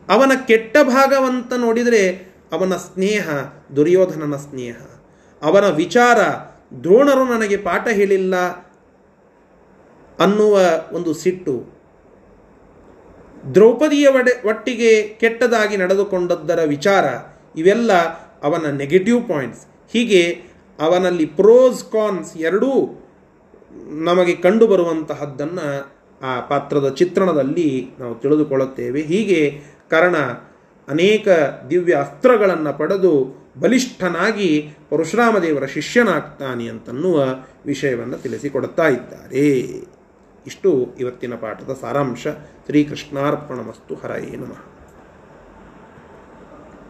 ಅವನ 0.10 0.32
ಕೆಟ್ಟ 0.48 0.78
ಭಾಗವಂತ 0.84 1.54
ನೋಡಿದರೆ 1.54 2.34
ಅವನ 2.52 2.76
ಸ್ನೇಹ, 2.76 3.30
ದುರ್ಯೋಧನನ 3.76 4.36
ಸ್ನೇಹ. 4.36 4.76
ಅವನ 5.42 5.68
ವಿಚಾರ, 5.68 6.20
ದ್ರೋಣರು 6.84 7.26
ನನಗೆ 7.26 7.58
ಪಾಠ 7.58 7.88
ಹೇಳಿಲ್ಲ 7.88 8.36
ಅನ್ನುವ 10.20 10.60
ಒಂದು 10.92 11.14
ಸಿಟ್ಟು. 11.14 11.66
ದ್ರೌಪದಿಯ 13.56 14.08
ಒಡೆ 14.08 14.48
ಒಟ್ಟಿಗೆ 14.48 15.08
ಕೆಟ್ಟದಾಗಿ 15.08 15.78
ನಡೆದುಕೊಂಡದ್ದರ 15.78 16.64
ವಿಚಾರ, 16.64 17.06
ಇವೆಲ್ಲ 17.60 18.25
ಅವನ 18.46 18.66
ನೆಗೆಟಿವ್ 18.70 19.30
ಪಾಯಿಂಟ್ಸ್ 19.30 19.68
ಹೀಗೆ 19.94 20.42
ಅವನಲ್ಲಿ 20.80 21.26
ಪ್ರೋಸ್ 21.26 21.92
ಕಾನ್ಸ್ 21.92 22.38
ಎರಡೂ 22.38 23.02
ನಮಗೆ 23.90 24.36
ಕಂಡುಬರುವಂತಹದ್ದನ್ನು 24.36 25.96
ಆ 26.22 26.40
ಪಾತ್ರದ 26.40 26.90
ಚಿತ್ರಣದಲ್ಲಿ 26.90 27.88
ನಾವು 28.00 28.16
ತಿಳಿದುಕೊಳ್ಳುತ್ತೇವೆ. 28.16 29.02
ಹೀಗೆ 29.02 29.62
ಕರ್ಣ 29.90 30.16
ಅನೇಕ 30.88 31.28
ದಿವ್ಯ 31.70 31.94
ಅಸ್ತ್ರಗಳನ್ನು 31.94 32.78
ಪಡೆದು 32.78 33.46
ಬಲಿಷ್ಠನಾಗಿ 33.60 34.70
ಪರಶುರಾಮ 34.90 35.38
ದೇವರ 35.38 35.66
ಶಿಷ್ಯನಾಗ್ತಾನೆ 35.66 36.68
ಅಂತನ್ನುವ 36.68 37.26
ವಿಷಯವನ್ನು 37.66 38.18
ತಿಳಿಸಿಕೊಡುತ್ತಾ 38.18 38.88
ಇದ್ದಾರೆ. 38.88 39.50
ಇಷ್ಟು 40.48 40.96
ಇವತ್ತಿನ 41.00 41.34
ಪಾಠದ 41.34 41.78
ಸಾರಾಂಶ. 41.82 42.28
ಶ್ರೀಕೃಷ್ಣಾರ್ಪಣಮಸ್ತು. 42.66 43.96
ಹರಯೇ 43.96 44.36
ನಮಃ. 44.36 44.75